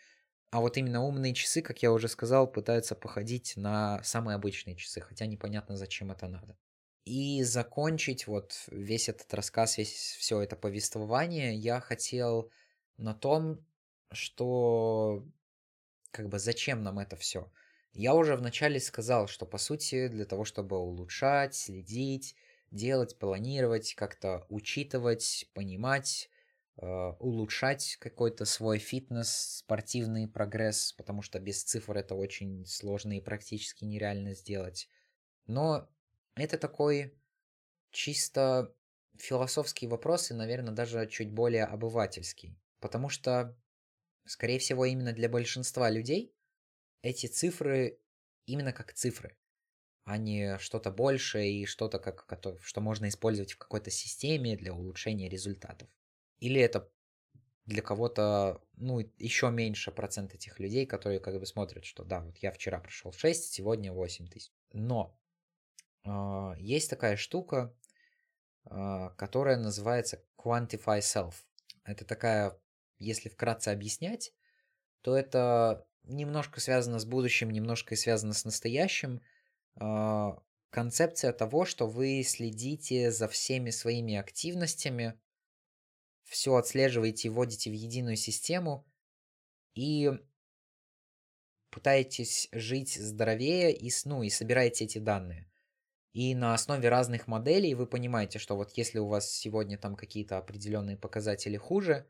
А 0.51 0.61
вот 0.61 0.77
именно 0.77 1.03
умные 1.03 1.33
часы, 1.33 1.61
как 1.61 1.83
я 1.83 1.91
уже 1.91 2.07
сказал, 2.07 2.47
пытаются 2.47 2.95
походить 2.95 3.53
на 3.55 4.01
самые 4.03 4.35
обычные 4.35 4.75
часы, 4.75 5.01
хотя 5.01 5.27
непонятно, 5.27 5.77
зачем 5.77 6.11
это 6.11 6.27
надо. 6.27 6.57
И 7.05 7.43
закончить 7.43 8.27
вот 8.27 8.63
весь 8.67 9.09
этот 9.09 9.31
рассказ, 9.33 9.77
весь 9.77 10.15
все 10.19 10.41
это 10.41 10.55
повествование 10.55 11.55
я 11.55 11.79
хотел 11.79 12.51
на 12.97 13.13
том, 13.13 13.63
что 14.11 15.23
как 16.11 16.29
бы 16.29 16.39
зачем 16.39 16.83
нам 16.83 16.99
это 16.99 17.15
все. 17.15 17.51
Я 17.93 18.15
уже 18.15 18.35
вначале 18.35 18.79
сказал, 18.79 19.27
что 19.27 19.45
по 19.45 19.57
сути 19.57 20.07
для 20.07 20.25
того, 20.25 20.45
чтобы 20.45 20.77
улучшать, 20.77 21.55
следить, 21.55 22.35
делать, 22.71 23.17
планировать, 23.17 23.93
как-то 23.95 24.45
учитывать, 24.49 25.49
понимать, 25.53 26.29
улучшать 26.81 27.97
какой-то 27.99 28.45
свой 28.45 28.79
фитнес, 28.79 29.57
спортивный 29.57 30.27
прогресс, 30.27 30.93
потому 30.93 31.21
что 31.21 31.39
без 31.39 31.63
цифр 31.63 31.97
это 31.97 32.15
очень 32.15 32.65
сложно 32.65 33.17
и 33.17 33.21
практически 33.21 33.83
нереально 33.85 34.33
сделать. 34.33 34.87
Но 35.45 35.89
это 36.35 36.57
такой 36.57 37.19
чисто 37.91 38.73
философский 39.17 39.87
вопрос 39.87 40.31
и, 40.31 40.33
наверное, 40.33 40.73
даже 40.73 41.07
чуть 41.07 41.31
более 41.31 41.65
обывательский. 41.65 42.57
Потому 42.79 43.09
что, 43.09 43.57
скорее 44.25 44.59
всего, 44.59 44.85
именно 44.85 45.11
для 45.11 45.27
большинства 45.27 45.89
людей 45.89 46.33
эти 47.01 47.27
цифры 47.27 47.99
именно 48.45 48.73
как 48.73 48.93
цифры, 48.93 49.37
а 50.05 50.17
не 50.17 50.57
что-то 50.59 50.91
большее 50.91 51.61
и 51.61 51.65
что-то, 51.65 51.99
как, 51.99 52.25
что 52.61 52.81
можно 52.81 53.07
использовать 53.09 53.53
в 53.53 53.57
какой-то 53.57 53.91
системе 53.91 54.57
для 54.57 54.73
улучшения 54.73 55.29
результатов. 55.29 55.89
Или 56.39 56.61
это 56.61 56.89
для 57.65 57.81
кого-то, 57.81 58.61
ну, 58.77 58.99
еще 59.17 59.51
меньше 59.51 59.91
процент 59.91 60.33
этих 60.33 60.59
людей, 60.59 60.85
которые 60.85 61.19
как 61.19 61.39
бы 61.39 61.45
смотрят, 61.45 61.85
что 61.85 62.03
да, 62.03 62.21
вот 62.21 62.37
я 62.37 62.51
вчера 62.51 62.79
прошел 62.79 63.13
6, 63.13 63.53
сегодня 63.53 63.93
8 63.93 64.27
тысяч. 64.27 64.51
Но 64.73 65.15
а, 66.03 66.55
есть 66.57 66.89
такая 66.89 67.15
штука, 67.15 67.73
а, 68.65 69.09
которая 69.11 69.57
называется 69.57 70.23
Quantify 70.37 70.99
Self. 70.99 71.35
Это 71.83 72.05
такая, 72.05 72.59
если 72.97 73.29
вкратце 73.29 73.69
объяснять, 73.69 74.33
то 75.01 75.15
это 75.15 75.85
немножко 76.03 76.59
связано 76.59 76.99
с 76.99 77.05
будущим, 77.05 77.51
немножко 77.51 77.95
связано 77.95 78.33
с 78.33 78.45
настоящим. 78.45 79.21
А, 79.75 80.41
концепция 80.69 81.33
того, 81.33 81.65
что 81.65 81.87
вы 81.87 82.23
следите 82.23 83.11
за 83.11 83.27
всеми 83.27 83.69
своими 83.69 84.15
активностями, 84.15 85.19
все 86.29 86.55
отслеживаете, 86.55 87.29
вводите 87.29 87.69
в 87.69 87.73
единую 87.73 88.15
систему 88.15 88.85
и 89.73 90.11
пытаетесь 91.71 92.49
жить 92.51 92.95
здоровее 92.95 93.75
и, 93.75 93.91
ну, 94.05 94.23
и 94.23 94.29
собираете 94.29 94.85
эти 94.85 94.99
данные. 94.99 95.49
И 96.13 96.33
на 96.35 96.53
основе 96.53 96.89
разных 96.89 97.27
моделей 97.27 97.75
вы 97.75 97.85
понимаете, 97.87 98.39
что 98.39 98.55
вот 98.55 98.71
если 98.77 98.99
у 98.99 99.07
вас 99.07 99.31
сегодня 99.31 99.77
там 99.77 99.95
какие-то 99.95 100.37
определенные 100.37 100.97
показатели 100.97 101.57
хуже, 101.57 102.07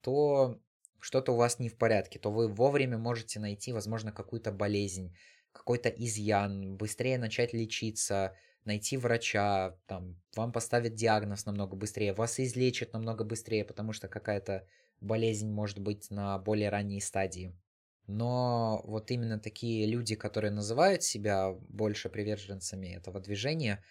то 0.00 0.60
что-то 1.00 1.32
у 1.32 1.36
вас 1.36 1.58
не 1.58 1.68
в 1.68 1.76
порядке, 1.76 2.18
то 2.18 2.30
вы 2.30 2.48
вовремя 2.48 2.98
можете 2.98 3.40
найти, 3.40 3.72
возможно, 3.72 4.12
какую-то 4.12 4.52
болезнь, 4.52 5.14
какой-то 5.52 5.88
изъян, 5.88 6.76
быстрее 6.76 7.18
начать 7.18 7.52
лечиться, 7.52 8.34
найти 8.64 8.96
врача, 8.96 9.76
там, 9.86 10.20
вам 10.36 10.52
поставят 10.52 10.94
диагноз 10.94 11.46
намного 11.46 11.76
быстрее, 11.76 12.12
вас 12.12 12.40
излечат 12.40 12.92
намного 12.92 13.24
быстрее, 13.24 13.64
потому 13.64 13.92
что 13.92 14.08
какая-то 14.08 14.66
болезнь 15.00 15.50
может 15.50 15.78
быть 15.80 16.10
на 16.10 16.38
более 16.38 16.68
ранней 16.70 17.00
стадии. 17.00 17.54
Но 18.06 18.82
вот 18.84 19.10
именно 19.10 19.38
такие 19.38 19.86
люди, 19.86 20.16
которые 20.16 20.50
называют 20.50 21.02
себя 21.02 21.52
больше 21.52 22.08
приверженцами 22.08 22.88
этого 22.88 23.20
движения, 23.20 23.82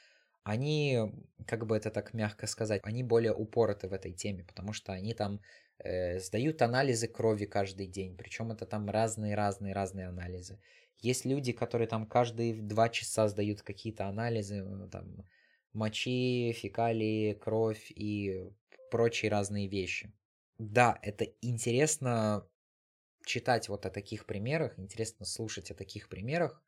они, 0.43 0.99
как 1.47 1.65
бы 1.67 1.77
это 1.77 1.91
так 1.91 2.13
мягко 2.13 2.47
сказать, 2.47 2.81
они 2.83 3.03
более 3.03 3.33
упороты 3.33 3.87
в 3.87 3.93
этой 3.93 4.11
теме, 4.13 4.43
потому 4.43 4.73
что 4.73 4.91
они 4.91 5.13
там 5.13 5.39
э, 5.77 6.19
сдают 6.19 6.61
анализы 6.61 7.07
крови 7.07 7.45
каждый 7.45 7.87
день, 7.87 8.17
причем 8.17 8.51
это 8.51 8.65
там 8.65 8.89
разные-разные-разные 8.89 10.07
анализы. 10.07 10.59
Есть 11.01 11.25
люди, 11.25 11.51
которые 11.51 11.87
там 11.87 12.05
каждые 12.05 12.53
два 12.61 12.89
часа 12.89 13.27
сдают 13.27 13.61
какие-то 13.63 14.07
анализы, 14.07 14.57
э, 14.57 14.87
там, 14.91 15.27
мочи, 15.73 16.53
фекалии, 16.53 17.33
кровь 17.33 17.91
и 17.91 18.49
прочие 18.91 19.31
разные 19.31 19.67
вещи. 19.67 20.13
Да, 20.57 20.99
это 21.01 21.25
интересно 21.41 22.47
читать 23.25 23.69
вот 23.69 23.85
о 23.85 23.89
таких 23.89 24.25
примерах, 24.25 24.77
интересно 24.77 25.25
слушать 25.25 25.71
о 25.71 25.75
таких 25.75 26.09
примерах. 26.09 26.63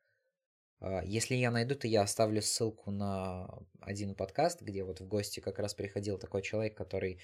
А, 0.79 1.03
если 1.03 1.35
я 1.35 1.51
найду, 1.51 1.75
то 1.75 1.87
я 1.87 2.01
оставлю 2.01 2.41
ссылку 2.41 2.91
на 2.91 3.47
один 3.79 4.15
подкаст, 4.15 4.61
где 4.61 4.83
вот 4.83 4.99
в 4.99 5.07
гости 5.07 5.39
как 5.39 5.59
раз 5.59 5.73
приходил 5.73 6.17
такой 6.17 6.41
человек, 6.41 6.75
который 6.75 7.19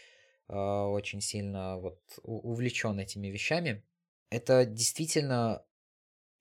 а, 0.48 0.88
очень 0.88 1.22
сильно 1.22 1.78
вот 1.78 2.02
увлечен 2.24 3.00
этими 3.00 3.28
вещами. 3.28 3.84
Это 4.30 4.66
действительно 4.66 5.66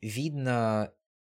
видно 0.00 0.92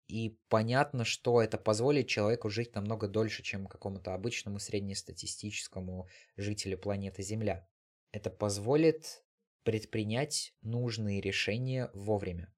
и 0.08 0.38
понятно, 0.50 1.06
что 1.06 1.42
это 1.42 1.58
позволит 1.58 2.08
человеку 2.08 2.50
жить 2.50 2.76
намного 2.76 3.08
дольше, 3.08 3.44
чем 3.44 3.68
какому-то 3.68 4.14
обычному 4.14 4.60
среднестатистическому 4.60 6.08
жителю 6.38 6.78
планеты 6.78 7.24
Земля. 7.24 7.68
Это 8.12 8.30
позволит 8.30 9.24
предпринять 9.64 10.54
нужные 10.62 11.22
решения 11.22 11.90
вовремя. 11.94 12.54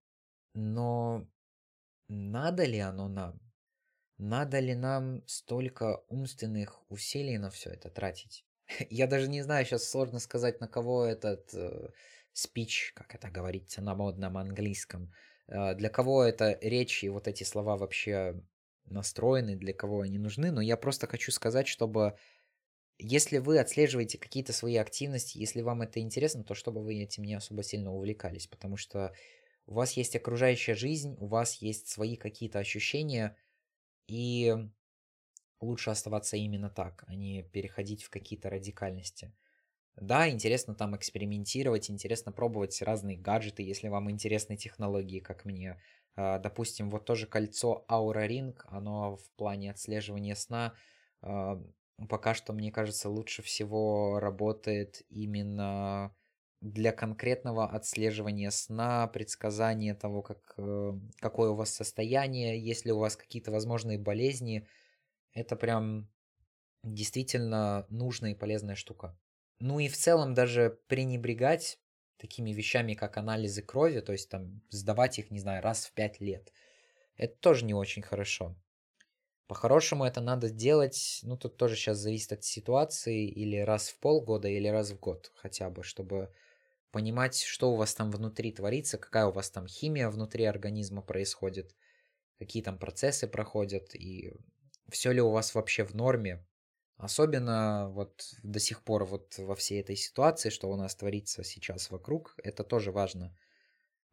Но 0.54 1.28
надо 2.08 2.66
ли 2.66 2.80
оно 2.80 3.08
нам? 3.08 3.40
Надо 4.18 4.60
ли 4.60 4.76
нам 4.76 5.24
столько 5.28 6.04
умственных 6.08 6.90
усилий 6.90 7.38
на 7.38 7.50
все 7.50 7.70
это 7.72 7.90
тратить? 7.90 8.46
Я 8.90 9.08
даже 9.08 9.28
не 9.28 9.42
знаю, 9.42 9.66
сейчас 9.66 9.88
сложно 9.90 10.20
сказать, 10.20 10.62
на 10.62 10.68
кого 10.68 11.06
этот 11.06 11.54
э, 11.54 11.90
спич, 12.34 12.94
как 12.96 13.14
это 13.14 13.30
говорится 13.30 13.82
на 13.82 13.94
модном 13.96 14.38
английском, 14.38 15.14
для 15.48 15.90
кого 15.90 16.24
эта 16.24 16.58
речь 16.62 17.04
и 17.04 17.10
вот 17.10 17.28
эти 17.28 17.44
слова 17.44 17.78
вообще 17.78 18.42
настроены, 18.86 19.56
для 19.56 19.74
кого 19.74 20.02
они 20.02 20.18
нужны, 20.20 20.52
но 20.52 20.62
я 20.62 20.78
просто 20.78 21.08
хочу 21.08 21.32
сказать, 21.32 21.68
чтобы 21.68 22.18
если 22.98 23.40
вы 23.40 23.60
отслеживаете 23.60 24.18
какие-то 24.18 24.54
свои 24.54 24.78
активности, 24.78 25.38
если 25.38 25.62
вам 25.62 25.82
это 25.82 26.00
интересно, 26.00 26.44
то 26.44 26.56
чтобы 26.56 26.82
вы 26.84 26.96
этим 27.02 27.24
не 27.24 27.36
особо 27.36 27.64
сильно 27.64 27.94
увлекались, 27.94 28.48
потому 28.48 28.78
что 28.78 29.14
у 29.68 29.74
вас 29.76 29.94
есть 29.94 30.16
окружающая 30.16 30.76
жизнь, 30.76 31.16
у 31.20 31.28
вас 31.28 31.56
есть 31.56 31.90
свои 31.90 32.16
какие-то 32.18 32.60
ощущения, 32.60 33.38
и 34.08 34.56
лучше 35.62 35.90
оставаться 35.90 36.38
именно 36.38 36.70
так, 36.70 37.04
а 37.08 37.16
не 37.16 37.44
переходить 37.44 38.04
в 38.04 38.10
какие-то 38.10 38.50
радикальности. 38.50 39.34
Да, 39.96 40.30
интересно 40.30 40.76
там 40.76 40.96
экспериментировать, 40.96 41.90
интересно 41.90 42.32
пробовать 42.34 42.82
разные 42.82 43.18
гаджеты, 43.18 43.64
если 43.64 43.88
вам 43.88 44.12
интересны 44.12 44.58
технологии, 44.58 45.20
как 45.22 45.46
мне. 45.46 45.80
А, 46.16 46.38
допустим, 46.40 46.90
вот 46.90 47.06
тоже 47.06 47.28
кольцо 47.28 47.86
Aura 47.90 48.28
Ring, 48.28 48.56
оно 48.66 49.16
в 49.16 49.30
плане 49.38 49.72
отслеживания 49.72 50.36
сна 50.36 50.74
а, 51.22 51.62
пока 52.10 52.34
что, 52.34 52.52
мне 52.52 52.72
кажется, 52.74 53.10
лучше 53.10 53.42
всего 53.42 54.20
работает 54.20 55.02
именно 55.10 56.14
для 56.62 56.92
конкретного 56.92 57.70
отслеживания 57.70 58.50
сна, 58.52 59.08
предсказания 59.08 59.94
того, 59.96 60.22
как, 60.24 60.56
э, 60.58 60.94
какое 61.20 61.52
у 61.52 61.56
вас 61.56 61.74
состояние, 61.74 62.60
есть 62.60 62.86
ли 62.86 62.92
у 62.92 62.98
вас 63.00 63.16
какие-то 63.16 63.52
возможные 63.52 64.00
болезни. 64.00 64.68
Это 65.34 65.56
прям 65.56 66.10
действительно 66.84 67.86
нужная 67.90 68.32
и 68.32 68.36
полезная 68.36 68.76
штука. 68.76 69.18
Ну 69.60 69.80
и 69.80 69.88
в 69.88 69.98
целом 69.98 70.34
даже 70.34 70.80
пренебрегать 70.88 71.80
такими 72.18 72.52
вещами, 72.52 72.94
как 72.94 73.18
анализы 73.18 73.62
крови, 73.62 74.00
то 74.02 74.12
есть 74.12 74.30
там 74.30 74.62
сдавать 74.70 75.20
их, 75.20 75.32
не 75.32 75.40
знаю, 75.40 75.62
раз 75.64 75.86
в 75.86 75.94
пять 75.94 76.20
лет, 76.20 76.52
это 77.18 77.36
тоже 77.38 77.66
не 77.66 77.74
очень 77.74 78.02
хорошо. 78.02 78.56
По-хорошему 79.48 80.06
это 80.06 80.22
надо 80.22 80.50
делать, 80.50 81.20
ну 81.24 81.38
тут 81.38 81.58
тоже 81.58 81.76
сейчас 81.76 82.00
зависит 82.00 82.34
от 82.34 82.44
ситуации, 82.44 83.28
или 83.28 83.58
раз 83.58 83.90
в 83.90 84.00
полгода, 84.00 84.48
или 84.48 84.68
раз 84.68 84.92
в 84.92 85.00
год 85.00 85.32
хотя 85.36 85.70
бы, 85.70 85.84
чтобы 85.84 86.34
понимать, 86.92 87.42
что 87.44 87.72
у 87.74 87.76
вас 87.76 87.96
там 87.96 88.12
внутри 88.12 88.52
творится, 88.52 88.98
какая 88.98 89.28
у 89.28 89.32
вас 89.32 89.52
там 89.52 89.68
химия 89.68 90.10
внутри 90.10 90.46
организма 90.46 91.02
происходит, 91.04 91.76
какие 92.40 92.64
там 92.64 92.80
процессы 92.80 93.28
проходят, 93.28 93.96
и 93.96 94.34
все 94.90 95.12
ли 95.12 95.22
у 95.22 95.32
вас 95.32 95.56
вообще 95.56 95.86
в 95.86 95.96
норме. 95.96 96.46
Особенно 96.98 97.90
вот 97.90 98.34
до 98.42 98.60
сих 98.60 98.84
пор 98.84 99.06
вот 99.06 99.38
во 99.38 99.56
всей 99.56 99.82
этой 99.82 99.98
ситуации, 99.98 100.50
что 100.50 100.70
у 100.70 100.76
нас 100.78 100.96
творится 100.96 101.44
сейчас 101.44 101.92
вокруг, 101.92 102.36
это 102.44 102.64
тоже 102.64 102.92
важно. 102.92 103.38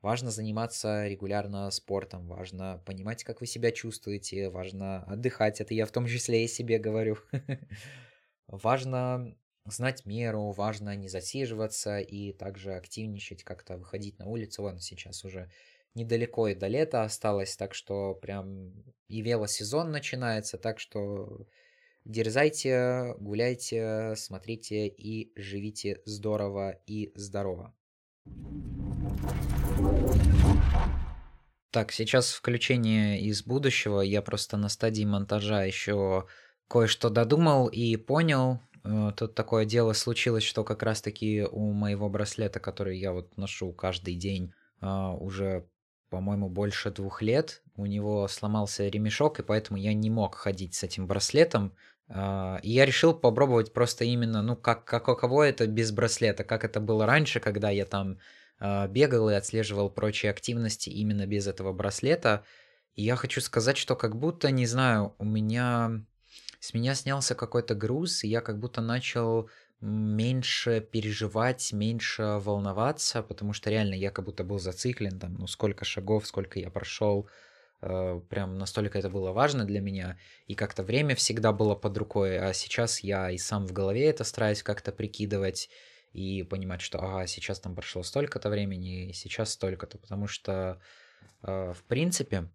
Важно 0.00 0.32
заниматься 0.32 1.06
регулярно 1.06 1.70
спортом, 1.70 2.26
важно 2.26 2.82
понимать, 2.84 3.22
как 3.22 3.40
вы 3.40 3.46
себя 3.46 3.70
чувствуете, 3.70 4.50
важно 4.50 5.04
отдыхать, 5.04 5.60
это 5.60 5.74
я 5.74 5.86
в 5.86 5.92
том 5.92 6.06
числе 6.06 6.44
и 6.44 6.48
себе 6.48 6.78
говорю. 6.78 7.18
Важно 8.48 9.36
знать 9.64 10.04
меру, 10.04 10.50
важно 10.50 10.96
не 10.96 11.08
засиживаться 11.08 12.00
и 12.00 12.32
также 12.32 12.74
активничать, 12.74 13.44
как-то 13.44 13.78
выходить 13.78 14.18
на 14.18 14.26
улицу. 14.26 14.62
Вон 14.62 14.78
сейчас 14.78 15.24
уже 15.24 15.50
недалеко 15.94 16.48
и 16.48 16.54
до 16.54 16.66
лета 16.66 17.04
осталось, 17.04 17.56
так 17.56 17.74
что 17.74 18.14
прям 18.14 18.72
и 19.08 19.20
велосезон 19.22 19.90
начинается, 19.92 20.58
так 20.58 20.80
что 20.80 21.46
дерзайте, 22.04 23.14
гуляйте, 23.18 24.14
смотрите 24.16 24.88
и 24.88 25.32
живите 25.40 26.00
здорово 26.04 26.80
и 26.86 27.12
здорово. 27.14 27.74
Так, 31.70 31.90
сейчас 31.90 32.32
включение 32.32 33.18
из 33.20 33.44
будущего. 33.44 34.02
Я 34.02 34.20
просто 34.20 34.58
на 34.58 34.68
стадии 34.68 35.04
монтажа 35.04 35.64
еще 35.64 36.26
кое-что 36.68 37.08
додумал 37.08 37.68
и 37.68 37.96
понял. 37.96 38.60
Э, 38.84 39.12
тут 39.16 39.34
такое 39.34 39.64
дело 39.64 39.94
случилось, 39.94 40.42
что 40.42 40.64
как 40.64 40.82
раз-таки 40.82 41.46
у 41.50 41.72
моего 41.72 42.10
браслета, 42.10 42.60
который 42.60 42.98
я 42.98 43.12
вот 43.12 43.36
ношу 43.38 43.72
каждый 43.72 44.16
день, 44.16 44.52
а, 44.80 45.14
уже, 45.14 45.66
по-моему, 46.10 46.50
больше 46.50 46.90
двух 46.90 47.22
лет, 47.22 47.62
у 47.76 47.86
него 47.86 48.28
сломался 48.28 48.88
ремешок, 48.88 49.40
и 49.40 49.42
поэтому 49.42 49.78
я 49.78 49.94
не 49.94 50.10
мог 50.10 50.34
ходить 50.34 50.74
с 50.74 50.82
этим 50.82 51.06
браслетом. 51.06 51.72
А, 52.14 52.60
и 52.62 52.70
я 52.70 52.84
решил 52.84 53.14
попробовать 53.14 53.72
просто 53.72 54.04
именно, 54.04 54.42
ну, 54.42 54.54
как, 54.54 54.84
как 54.84 55.04
каково 55.06 55.44
это 55.44 55.66
без 55.66 55.92
браслета, 55.92 56.44
как 56.44 56.62
это 56.64 56.78
было 56.78 57.06
раньше, 57.06 57.40
когда 57.40 57.70
я 57.70 57.86
там 57.86 58.18
а, 58.58 58.86
бегал 58.86 59.30
и 59.30 59.34
отслеживал 59.34 59.88
прочие 59.88 60.30
активности 60.30 60.90
именно 60.90 61.26
без 61.26 61.46
этого 61.46 61.72
браслета. 61.72 62.44
И 62.94 63.02
я 63.02 63.16
хочу 63.16 63.40
сказать, 63.40 63.78
что 63.78 63.96
как 63.96 64.16
будто, 64.16 64.50
не 64.50 64.66
знаю, 64.66 65.14
у 65.18 65.24
меня... 65.24 66.04
С 66.60 66.74
меня 66.74 66.94
снялся 66.94 67.34
какой-то 67.34 67.74
груз, 67.74 68.22
и 68.22 68.28
я 68.28 68.40
как 68.40 68.60
будто 68.60 68.80
начал 68.80 69.50
меньше 69.80 70.80
переживать, 70.80 71.72
меньше 71.72 72.38
волноваться, 72.38 73.20
потому 73.24 73.52
что 73.52 73.68
реально 73.68 73.94
я 73.94 74.12
как 74.12 74.24
будто 74.26 74.44
был 74.44 74.60
зациклен, 74.60 75.18
там, 75.18 75.34
ну, 75.34 75.48
сколько 75.48 75.84
шагов, 75.84 76.24
сколько 76.24 76.60
я 76.60 76.70
прошел, 76.70 77.28
прям 77.82 78.58
настолько 78.58 78.98
это 78.98 79.10
было 79.10 79.32
важно 79.32 79.64
для 79.64 79.80
меня, 79.80 80.18
и 80.46 80.54
как-то 80.54 80.82
время 80.82 81.14
всегда 81.14 81.52
было 81.52 81.74
под 81.74 81.96
рукой, 81.98 82.38
а 82.38 82.52
сейчас 82.52 83.00
я 83.00 83.30
и 83.30 83.38
сам 83.38 83.66
в 83.66 83.72
голове 83.72 84.06
это 84.06 84.24
стараюсь 84.24 84.62
как-то 84.62 84.92
прикидывать, 84.92 85.68
и 86.12 86.42
понимать, 86.42 86.80
что 86.80 86.98
ага, 86.98 87.26
сейчас 87.26 87.60
там 87.60 87.74
прошло 87.74 88.02
столько-то 88.02 88.50
времени, 88.50 89.08
и 89.08 89.12
сейчас 89.12 89.52
столько-то, 89.52 89.98
потому 89.98 90.26
что, 90.26 90.80
э, 91.42 91.72
в 91.72 91.82
принципе, 91.84 92.50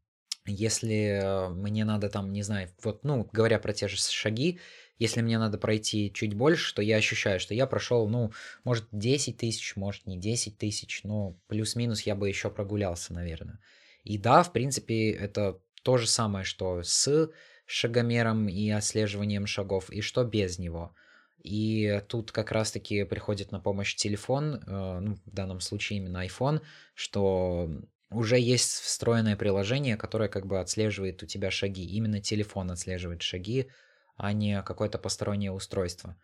если 0.46 1.50
мне 1.52 1.84
надо 1.84 2.10
там, 2.10 2.32
не 2.32 2.44
знаю, 2.44 2.70
вот, 2.84 3.04
ну, 3.04 3.28
говоря 3.34 3.60
про 3.60 3.74
те 3.74 3.88
же 3.88 3.98
шаги, 3.98 4.60
если 4.98 5.22
мне 5.22 5.38
надо 5.38 5.58
пройти 5.58 6.12
чуть 6.14 6.36
больше, 6.36 6.74
то 6.74 6.82
я 6.82 6.98
ощущаю, 6.98 7.40
что 7.40 7.54
я 7.54 7.68
прошел, 7.68 8.08
ну, 8.08 8.32
может, 8.64 8.88
10 8.92 9.38
тысяч, 9.38 9.76
может, 9.76 10.06
не 10.06 10.18
10 10.18 10.58
тысяч, 10.58 11.04
но 11.04 11.36
плюс-минус 11.48 12.02
я 12.04 12.16
бы 12.16 12.30
еще 12.30 12.50
прогулялся, 12.50 13.14
наверное. 13.14 13.60
И 14.08 14.18
да, 14.18 14.44
в 14.44 14.54
принципе, 14.54 15.12
это 15.12 15.60
то 15.84 15.98
же 15.98 16.08
самое, 16.08 16.46
что 16.46 16.82
с 16.84 17.30
шагомером 17.66 18.48
и 18.48 18.70
отслеживанием 18.70 19.48
шагов, 19.48 19.90
и 19.90 20.02
что 20.02 20.24
без 20.24 20.60
него– 20.60 20.96
и 21.48 22.02
тут 22.08 22.32
как 22.32 22.52
раз-таки 22.52 23.04
приходит 23.06 23.52
на 23.52 23.60
помощь 23.60 23.96
телефон, 23.96 24.56
э, 24.56 25.00
ну, 25.00 25.16
в 25.26 25.32
данном 25.32 25.62
случае 25.62 26.00
именно 26.00 26.26
iPhone, 26.26 26.62
что 26.94 27.70
уже 28.10 28.40
есть 28.40 28.82
встроенное 28.82 29.38
приложение, 29.38 29.98
которое 29.98 30.30
как 30.30 30.46
бы 30.46 30.60
отслеживает 30.60 31.24
у 31.24 31.26
тебя 31.26 31.52
шаги. 31.52 31.86
Именно 31.86 32.22
телефон 32.22 32.72
отслеживает 32.72 33.22
шаги, 33.22 33.70
а 34.16 34.34
не 34.34 34.62
какое-то 34.62 34.98
постороннее 34.98 35.52
устройство. 35.52 36.18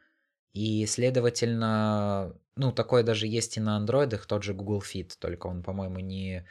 И, 0.52 0.86
следовательно, 0.86 2.36
ну, 2.56 2.72
такое 2.72 3.04
даже 3.04 3.28
есть 3.28 3.58
и 3.58 3.62
на 3.62 3.78
андроидах, 3.78 4.26
тот 4.26 4.44
же 4.44 4.54
Google 4.54 4.82
Fit, 4.82 5.14
только 5.20 5.48
он, 5.48 5.64
по-моему, 5.64 6.00
не 6.00 6.46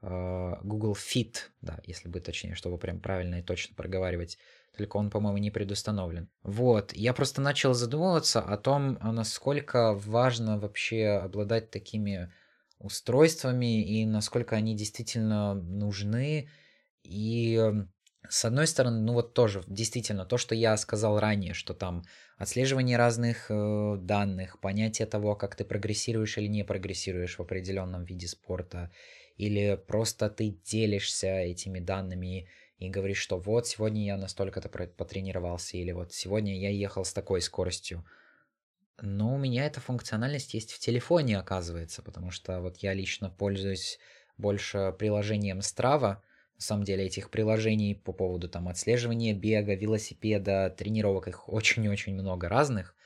Google 0.00 0.94
Fit, 0.94 1.36
да, 1.60 1.80
если 1.84 2.08
быть 2.08 2.24
точнее, 2.24 2.54
чтобы 2.54 2.78
прям 2.78 3.00
правильно 3.00 3.40
и 3.40 3.42
точно 3.42 3.74
проговаривать 3.74 4.38
только 4.78 4.96
он, 4.96 5.10
по-моему, 5.10 5.38
не 5.38 5.50
предустановлен. 5.50 6.28
Вот, 6.44 6.92
я 6.92 7.12
просто 7.12 7.40
начал 7.40 7.74
задумываться 7.74 8.40
о 8.40 8.56
том, 8.56 8.96
а 9.00 9.12
насколько 9.12 9.92
важно 9.94 10.58
вообще 10.58 11.08
обладать 11.08 11.70
такими 11.70 12.32
устройствами 12.78 13.82
и 13.82 14.06
насколько 14.06 14.56
они 14.56 14.76
действительно 14.76 15.54
нужны. 15.54 16.48
И 17.02 17.60
с 18.28 18.44
одной 18.44 18.66
стороны, 18.68 19.00
ну 19.00 19.14
вот 19.14 19.34
тоже, 19.34 19.64
действительно, 19.66 20.24
то, 20.24 20.38
что 20.38 20.54
я 20.54 20.76
сказал 20.76 21.18
ранее, 21.18 21.54
что 21.54 21.74
там 21.74 22.04
отслеживание 22.36 22.96
разных 22.96 23.50
э, 23.50 23.96
данных, 23.98 24.60
понятие 24.60 25.06
того, 25.06 25.34
как 25.34 25.56
ты 25.56 25.64
прогрессируешь 25.64 26.38
или 26.38 26.46
не 26.46 26.64
прогрессируешь 26.64 27.38
в 27.38 27.42
определенном 27.42 28.04
виде 28.04 28.28
спорта, 28.28 28.92
или 29.38 29.80
просто 29.86 30.28
ты 30.28 30.50
делишься 30.50 31.28
этими 31.28 31.78
данными 31.78 32.48
и 32.78 32.90
говоришь, 32.90 33.18
что 33.18 33.38
вот 33.38 33.66
сегодня 33.66 34.04
я 34.04 34.16
настолько-то 34.16 34.68
потренировался, 34.68 35.76
или 35.78 35.92
вот 35.92 36.12
сегодня 36.12 36.60
я 36.60 36.70
ехал 36.70 37.04
с 37.04 37.12
такой 37.12 37.40
скоростью. 37.40 38.04
Но 39.00 39.34
у 39.34 39.38
меня 39.38 39.64
эта 39.64 39.80
функциональность 39.80 40.54
есть 40.54 40.72
в 40.72 40.80
телефоне, 40.80 41.38
оказывается, 41.38 42.02
потому 42.02 42.32
что 42.32 42.60
вот 42.60 42.78
я 42.78 42.94
лично 42.94 43.30
пользуюсь 43.30 44.00
больше 44.36 44.94
приложением 44.98 45.60
Strava. 45.60 46.18
На 46.56 46.64
самом 46.64 46.82
деле 46.82 47.04
этих 47.04 47.30
приложений 47.30 48.02
по 48.04 48.12
поводу 48.12 48.48
там 48.48 48.66
отслеживания 48.66 49.34
бега, 49.34 49.74
велосипеда, 49.74 50.74
тренировок, 50.76 51.28
их 51.28 51.48
очень-очень 51.48 52.14
много 52.14 52.48
разных. 52.48 52.96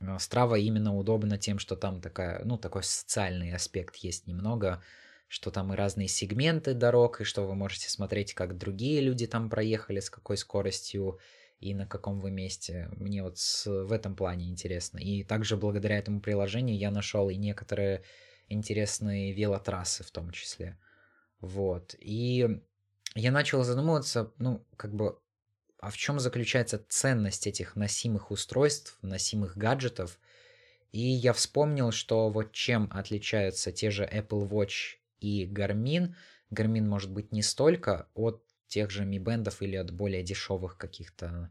Strava 0.00 0.58
именно 0.58 0.96
удобно 0.96 1.38
тем, 1.38 1.60
что 1.60 1.76
там 1.76 2.00
такая, 2.00 2.44
ну, 2.44 2.58
такой 2.58 2.82
социальный 2.82 3.52
аспект 3.52 3.94
есть 3.96 4.26
немного 4.26 4.82
что 5.28 5.50
там 5.50 5.72
и 5.72 5.76
разные 5.76 6.08
сегменты 6.08 6.74
дорог, 6.74 7.20
и 7.20 7.24
что 7.24 7.46
вы 7.46 7.54
можете 7.54 7.90
смотреть, 7.90 8.34
как 8.34 8.56
другие 8.56 9.00
люди 9.00 9.26
там 9.26 9.50
проехали, 9.50 10.00
с 10.00 10.10
какой 10.10 10.36
скоростью 10.36 11.18
и 11.58 11.74
на 11.74 11.86
каком 11.86 12.20
вы 12.20 12.30
месте. 12.30 12.88
Мне 12.96 13.22
вот 13.22 13.38
с, 13.38 13.66
в 13.66 13.92
этом 13.92 14.14
плане 14.14 14.48
интересно. 14.48 14.98
И 14.98 15.24
также 15.24 15.56
благодаря 15.56 15.98
этому 15.98 16.20
приложению 16.20 16.78
я 16.78 16.90
нашел 16.90 17.28
и 17.28 17.36
некоторые 17.36 18.02
интересные 18.48 19.32
велотрассы 19.32 20.04
в 20.04 20.10
том 20.10 20.30
числе. 20.30 20.78
Вот. 21.40 21.94
И 21.98 22.60
я 23.14 23.32
начал 23.32 23.64
задумываться, 23.64 24.32
ну, 24.38 24.64
как 24.76 24.94
бы, 24.94 25.18
а 25.80 25.90
в 25.90 25.96
чем 25.96 26.20
заключается 26.20 26.84
ценность 26.88 27.46
этих 27.46 27.74
носимых 27.74 28.30
устройств, 28.30 28.98
носимых 29.02 29.56
гаджетов. 29.56 30.18
И 30.92 31.00
я 31.00 31.32
вспомнил, 31.32 31.90
что 31.90 32.30
вот 32.30 32.52
чем 32.52 32.88
отличаются 32.92 33.72
те 33.72 33.90
же 33.90 34.04
Apple 34.04 34.48
Watch 34.48 34.98
и 35.20 35.46
Garmin. 35.46 36.14
Garmin 36.50 36.82
может 36.82 37.10
быть 37.10 37.32
не 37.32 37.42
столько 37.42 38.08
от 38.14 38.42
тех 38.68 38.90
же 38.90 39.04
Band 39.04 39.54
или 39.60 39.76
от 39.76 39.90
более 39.90 40.22
дешевых 40.22 40.76
каких-то 40.76 41.50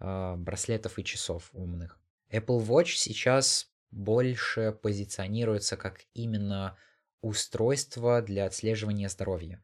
э, 0.00 0.34
браслетов 0.36 0.98
и 0.98 1.04
часов 1.04 1.50
умных. 1.52 1.98
Apple 2.30 2.64
Watch 2.66 2.94
сейчас 2.96 3.70
больше 3.90 4.76
позиционируется 4.82 5.76
как 5.76 6.02
именно 6.12 6.76
устройство 7.20 8.20
для 8.22 8.46
отслеживания 8.46 9.08
здоровья, 9.08 9.62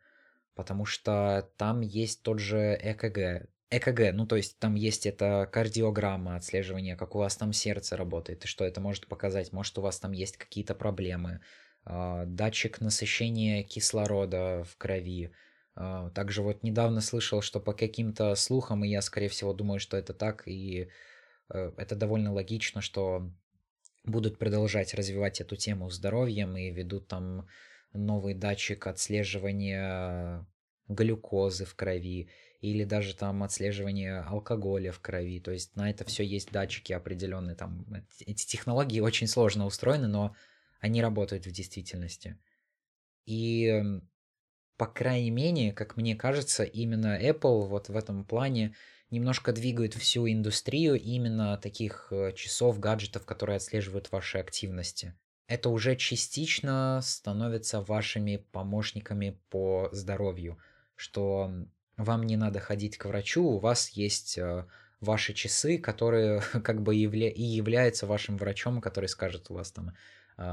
потому 0.55 0.85
что 0.85 1.51
там 1.57 1.81
есть 1.81 2.23
тот 2.23 2.39
же 2.39 2.79
ЭКГ, 2.81 3.49
ЭКГ, 3.71 4.15
ну 4.15 4.27
то 4.27 4.37
есть 4.37 4.59
там 4.59 4.75
есть 4.75 5.07
эта 5.07 5.49
кардиограмма 5.51 6.37
отслеживания, 6.37 6.97
как 6.97 7.15
у 7.15 7.19
вас 7.19 7.37
там 7.37 7.53
сердце 7.53 7.97
работает, 7.97 8.45
и 8.45 8.49
что 8.49 8.65
это 8.65 8.81
может 8.81 9.07
показать, 9.07 9.53
может 9.53 9.77
у 9.79 9.83
вас 9.83 9.99
там 9.99 10.13
есть 10.13 10.37
какие-то 10.37 10.75
проблемы, 10.75 11.41
датчик 11.85 12.81
насыщения 12.81 13.63
кислорода 13.63 14.65
в 14.65 14.77
крови. 14.77 15.33
А, 15.75 16.11
также 16.11 16.43
вот 16.43 16.63
недавно 16.63 17.01
слышал, 17.01 17.41
что 17.41 17.61
по 17.61 17.73
каким-то 17.73 18.35
слухам, 18.35 18.85
и 18.85 18.89
я 18.89 19.03
скорее 19.03 19.29
всего 19.29 19.53
думаю, 19.53 19.81
что 19.81 19.97
это 19.97 20.13
так, 20.13 20.47
и 20.47 20.89
э, 21.49 21.73
это 21.77 21.97
довольно 21.97 22.33
логично, 22.33 22.83
что 22.83 23.33
будут 24.05 24.39
продолжать 24.39 24.95
развивать 24.95 25.41
эту 25.41 25.57
тему 25.57 25.89
здоровьем 25.91 26.57
и 26.57 26.71
ведут 26.71 27.09
там 27.09 27.49
новый 27.93 28.35
датчик 28.35 28.87
отслеживания 28.87 30.47
глюкозы 30.89 31.65
в 31.65 31.75
крови 31.75 32.29
или 32.61 32.85
даже 32.85 33.15
там 33.17 33.43
отслеживание 33.43 34.21
алкоголя 34.21 34.93
в 34.93 35.01
крови. 35.01 35.41
То 35.41 35.53
есть 35.53 35.75
на 35.77 35.91
это 35.91 36.05
все 36.05 36.25
есть 36.25 36.53
датчики 36.53 36.93
определенные. 36.93 37.57
Там 37.57 37.87
эти 38.21 38.47
технологии 38.47 39.01
очень 39.01 39.27
сложно 39.27 39.67
устроены, 39.67 40.07
но 40.07 40.35
они 40.83 41.01
работают 41.01 41.47
в 41.47 41.53
действительности. 41.53 42.37
И 43.25 43.83
по 44.77 44.87
крайней 44.87 45.31
мере, 45.31 45.73
как 45.73 45.97
мне 45.97 46.17
кажется, 46.17 46.65
именно 46.65 47.19
Apple 47.23 47.69
вот 47.69 47.89
в 47.89 47.97
этом 47.97 48.25
плане 48.25 48.75
немножко 49.11 49.53
двигают 49.53 49.95
всю 49.95 50.29
индустрию 50.29 51.01
именно 51.01 51.57
таких 51.57 52.09
э, 52.11 52.33
часов, 52.33 52.81
гаджетов, 52.81 53.25
которые 53.25 53.57
отслеживают 53.57 54.11
ваши 54.11 54.39
активности. 54.39 55.15
Это 55.47 55.69
уже 55.69 55.95
частично 55.95 57.01
становится 57.03 57.81
вашими 57.81 58.39
помощниками 58.51 59.41
по 59.51 59.89
здоровью, 59.93 60.59
что 60.97 61.53
вам 61.97 62.25
не 62.25 62.37
надо 62.37 62.59
ходить 62.59 62.97
к 62.97 63.05
врачу, 63.05 63.45
у 63.45 63.59
вас 63.59 63.91
есть 63.91 64.37
э, 64.39 64.67
ваши 65.01 65.35
часы, 65.35 65.79
которые 65.79 66.41
как 66.65 66.83
бы 66.83 66.97
явля- 66.97 67.31
и 67.31 67.43
являются 67.43 68.07
вашим 68.07 68.37
врачом, 68.37 68.81
который 68.81 69.09
скажет 69.09 69.51
у 69.51 69.55
вас 69.55 69.71
там, 69.71 69.93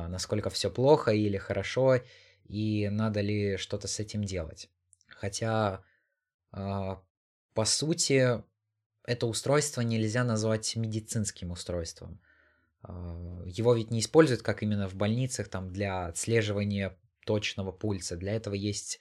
насколько 0.07 0.49
все 0.49 0.69
плохо 0.69 1.11
или 1.11 1.37
хорошо, 1.37 1.99
и 2.45 2.89
надо 2.89 3.21
ли 3.21 3.57
что-то 3.57 3.87
с 3.87 3.99
этим 3.99 4.23
делать. 4.23 4.69
Хотя, 5.07 5.83
по 6.51 7.65
сути, 7.65 8.43
это 9.05 9.25
устройство 9.25 9.81
нельзя 9.81 10.23
назвать 10.23 10.75
медицинским 10.75 11.51
устройством. 11.51 12.21
А, 12.83 13.43
его 13.45 13.73
ведь 13.73 13.91
не 13.91 13.99
используют 13.99 14.41
как 14.41 14.63
именно 14.63 14.87
в 14.87 14.95
больницах 14.95 15.49
там 15.49 15.71
для 15.71 16.05
отслеживания 16.05 16.97
точного 17.25 17.71
пульса. 17.71 18.15
Для 18.15 18.33
этого 18.33 18.53
есть 18.53 18.99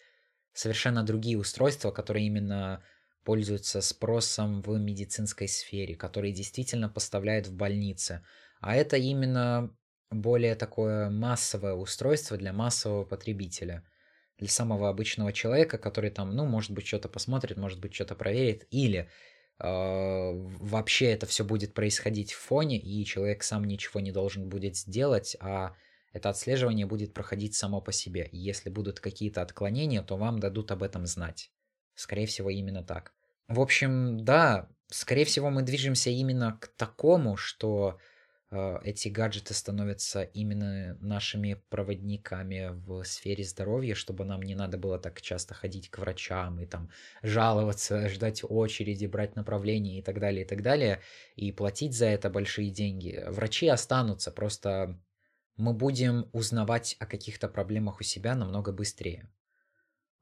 совершенно 0.52 1.02
другие 1.02 1.38
устройства, 1.38 1.90
которые 1.90 2.26
именно 2.26 2.82
пользуются 3.24 3.80
спросом 3.82 4.62
в 4.62 4.78
медицинской 4.78 5.48
сфере, 5.48 5.94
которые 5.94 6.32
действительно 6.32 6.88
поставляют 6.88 7.46
в 7.46 7.54
больницы. 7.54 8.24
А 8.60 8.74
это 8.74 8.96
именно 8.96 9.76
более 10.10 10.54
такое 10.54 11.10
массовое 11.10 11.74
устройство 11.74 12.36
для 12.36 12.52
массового 12.52 13.04
потребителя. 13.04 13.84
Для 14.38 14.48
самого 14.48 14.88
обычного 14.88 15.32
человека, 15.32 15.78
который 15.78 16.10
там, 16.10 16.34
ну, 16.34 16.46
может 16.46 16.70
быть, 16.70 16.86
что-то 16.86 17.08
посмотрит, 17.08 17.56
может 17.56 17.80
быть, 17.80 17.94
что-то 17.94 18.14
проверит, 18.14 18.66
или 18.70 19.08
а, 19.58 20.30
вообще 20.32 21.06
это 21.06 21.26
все 21.26 21.44
будет 21.44 21.74
происходить 21.74 22.32
в 22.32 22.38
фоне, 22.38 22.78
и 22.78 23.04
человек 23.04 23.42
сам 23.42 23.64
ничего 23.64 24.00
не 24.00 24.12
должен 24.12 24.48
будет 24.48 24.76
сделать, 24.76 25.36
а 25.40 25.74
это 26.12 26.30
отслеживание 26.30 26.86
будет 26.86 27.14
проходить 27.14 27.56
само 27.56 27.80
по 27.80 27.90
себе. 27.90 28.28
И 28.30 28.38
если 28.38 28.70
будут 28.70 29.00
какие-то 29.00 29.42
отклонения, 29.42 30.02
то 30.02 30.16
вам 30.16 30.38
дадут 30.38 30.70
об 30.70 30.84
этом 30.84 31.06
знать. 31.06 31.50
Скорее 31.94 32.26
всего, 32.26 32.48
именно 32.48 32.84
так. 32.84 33.12
В 33.48 33.60
общем, 33.60 34.24
да, 34.24 34.68
скорее 34.86 35.24
всего, 35.24 35.50
мы 35.50 35.62
движемся 35.62 36.10
именно 36.10 36.56
к 36.60 36.68
такому, 36.76 37.36
что 37.36 37.98
Э, 37.98 38.00
эти 38.50 39.08
гаджеты 39.08 39.52
становятся 39.52 40.22
именно 40.22 40.96
нашими 41.00 41.62
проводниками 41.68 42.70
в 42.72 43.04
сфере 43.04 43.44
здоровья, 43.44 43.94
чтобы 43.94 44.24
нам 44.24 44.40
не 44.40 44.54
надо 44.54 44.78
было 44.78 44.98
так 44.98 45.20
часто 45.20 45.52
ходить 45.52 45.90
к 45.90 45.98
врачам 45.98 46.58
и 46.58 46.64
там 46.66 46.90
жаловаться, 47.22 48.08
ждать 48.08 48.42
очереди, 48.48 49.04
брать 49.06 49.36
направление 49.36 49.98
и 49.98 50.02
так 50.02 50.18
далее, 50.18 50.44
и 50.44 50.48
так 50.48 50.62
далее, 50.62 51.02
и 51.36 51.52
платить 51.52 51.94
за 51.94 52.06
это 52.06 52.30
большие 52.30 52.70
деньги. 52.70 53.22
Врачи 53.28 53.68
останутся, 53.68 54.30
просто 54.30 54.98
мы 55.56 55.74
будем 55.74 56.30
узнавать 56.32 56.96
о 57.00 57.06
каких-то 57.06 57.48
проблемах 57.48 58.00
у 58.00 58.04
себя 58.04 58.34
намного 58.34 58.72
быстрее. 58.72 59.28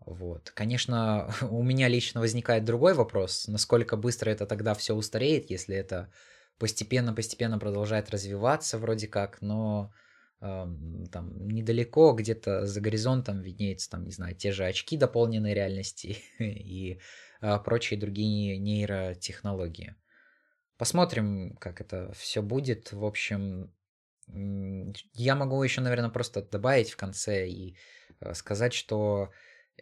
Вот. 0.05 0.51
Конечно, 0.51 1.33
у 1.51 1.63
меня 1.63 1.87
лично 1.87 2.21
возникает 2.21 2.65
другой 2.65 2.95
вопрос, 2.95 3.47
насколько 3.47 3.97
быстро 3.97 4.31
это 4.31 4.47
тогда 4.47 4.75
все 4.75 4.95
устареет, 4.95 5.49
если 5.49 5.77
это 5.77 6.11
постепенно-постепенно 6.59 7.59
продолжает 7.59 8.11
развиваться 8.11 8.79
вроде 8.79 9.09
как, 9.09 9.41
но 9.43 9.93
э, 10.41 10.67
там 11.13 11.49
недалеко, 11.49 12.13
где-то 12.13 12.67
за 12.67 12.81
горизонтом 12.81 13.43
виднеются 13.43 13.91
там, 13.91 14.05
не 14.05 14.13
знаю, 14.13 14.35
те 14.35 14.53
же 14.53 14.65
очки 14.65 14.97
дополненной 14.97 15.55
реальности 15.55 16.19
и 16.39 17.01
э, 17.41 17.59
прочие 17.65 18.01
другие 18.01 18.59
нейротехнологии. 18.59 19.95
Посмотрим, 20.79 21.57
как 21.57 21.81
это 21.81 22.13
все 22.13 22.43
будет. 22.43 22.93
В 22.93 23.05
общем, 23.05 23.73
я 24.29 25.35
могу 25.35 25.63
еще, 25.63 25.81
наверное, 25.81 26.11
просто 26.11 26.43
добавить 26.43 26.91
в 26.91 26.97
конце 26.97 27.49
и 27.49 27.77
э, 28.21 28.35
сказать, 28.35 28.73
что 28.73 29.31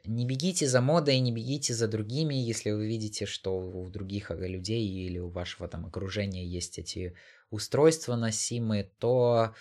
не 0.04 0.26
бегите 0.26 0.66
за 0.66 0.80
модой, 0.80 1.18
не 1.18 1.32
бегите 1.32 1.74
за 1.74 1.88
другими, 1.88 2.34
если 2.34 2.70
вы 2.70 2.86
видите, 2.86 3.26
что 3.26 3.56
у 3.58 3.88
других 3.88 4.30
людей 4.30 4.86
или 4.86 5.18
у 5.18 5.28
вашего 5.28 5.68
там 5.68 5.86
окружения 5.86 6.46
есть 6.46 6.78
эти 6.78 7.14
устройства 7.50 8.16
носимые, 8.16 8.84
то 8.98 9.54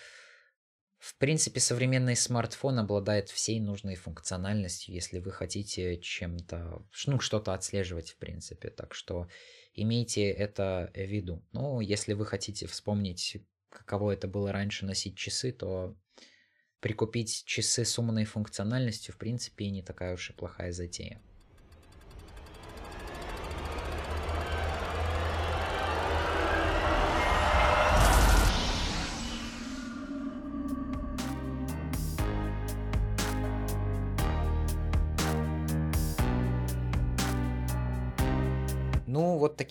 в 0.98 1.16
принципе 1.18 1.60
современный 1.60 2.16
смартфон 2.16 2.78
обладает 2.78 3.28
всей 3.28 3.60
нужной 3.60 3.94
функциональностью, 3.94 4.94
если 4.94 5.18
вы 5.18 5.32
хотите 5.32 5.98
чем-то, 5.98 6.82
ну, 7.06 7.20
что-то 7.20 7.52
отслеживать 7.52 8.10
в 8.10 8.16
принципе. 8.16 8.70
Так 8.70 8.94
что 8.94 9.28
имейте 9.74 10.30
это 10.30 10.90
в 10.94 10.98
виду. 10.98 11.42
Ну, 11.52 11.80
если 11.80 12.14
вы 12.14 12.24
хотите 12.24 12.66
вспомнить, 12.66 13.36
каково 13.68 14.12
это 14.12 14.28
было 14.28 14.52
раньше 14.52 14.86
носить 14.86 15.16
часы, 15.16 15.52
то 15.52 15.94
прикупить 16.84 17.44
часы 17.46 17.82
с 17.82 17.98
умной 17.98 18.26
функциональностью 18.26 19.14
в 19.14 19.16
принципе 19.16 19.70
не 19.70 19.80
такая 19.80 20.12
уж 20.12 20.28
и 20.28 20.32
плохая 20.34 20.70
затея. 20.70 21.18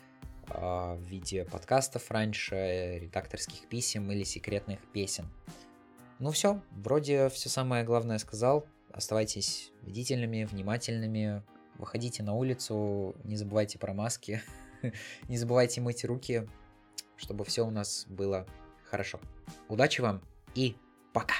а, 0.50 0.96
в 0.96 1.02
виде 1.04 1.46
подкастов 1.46 2.10
раньше, 2.12 3.00
редакторских 3.02 3.68
писем 3.68 4.12
или 4.12 4.24
секретных 4.24 4.80
песен. 4.92 5.28
Ну 6.20 6.32
все, 6.32 6.62
вроде 6.72 7.30
все 7.30 7.50
самое 7.50 7.84
главное 7.84 8.18
сказал. 8.18 8.66
Оставайтесь 8.92 9.72
бдительными, 9.82 10.44
внимательными, 10.44 11.44
выходите 11.78 12.24
на 12.24 12.34
улицу, 12.36 13.16
не 13.24 13.36
забывайте 13.36 13.80
про 13.80 13.94
маски, 13.94 14.42
не 15.28 15.38
забывайте 15.38 15.82
мыть 15.82 16.06
руки, 16.06 16.48
чтобы 17.18 17.44
все 17.46 17.66
у 17.66 17.72
нас 17.72 18.06
было 18.08 18.46
хорошо. 18.90 19.20
Удачи 19.68 20.02
вам 20.02 20.22
и 20.56 20.76
пока! 21.14 21.36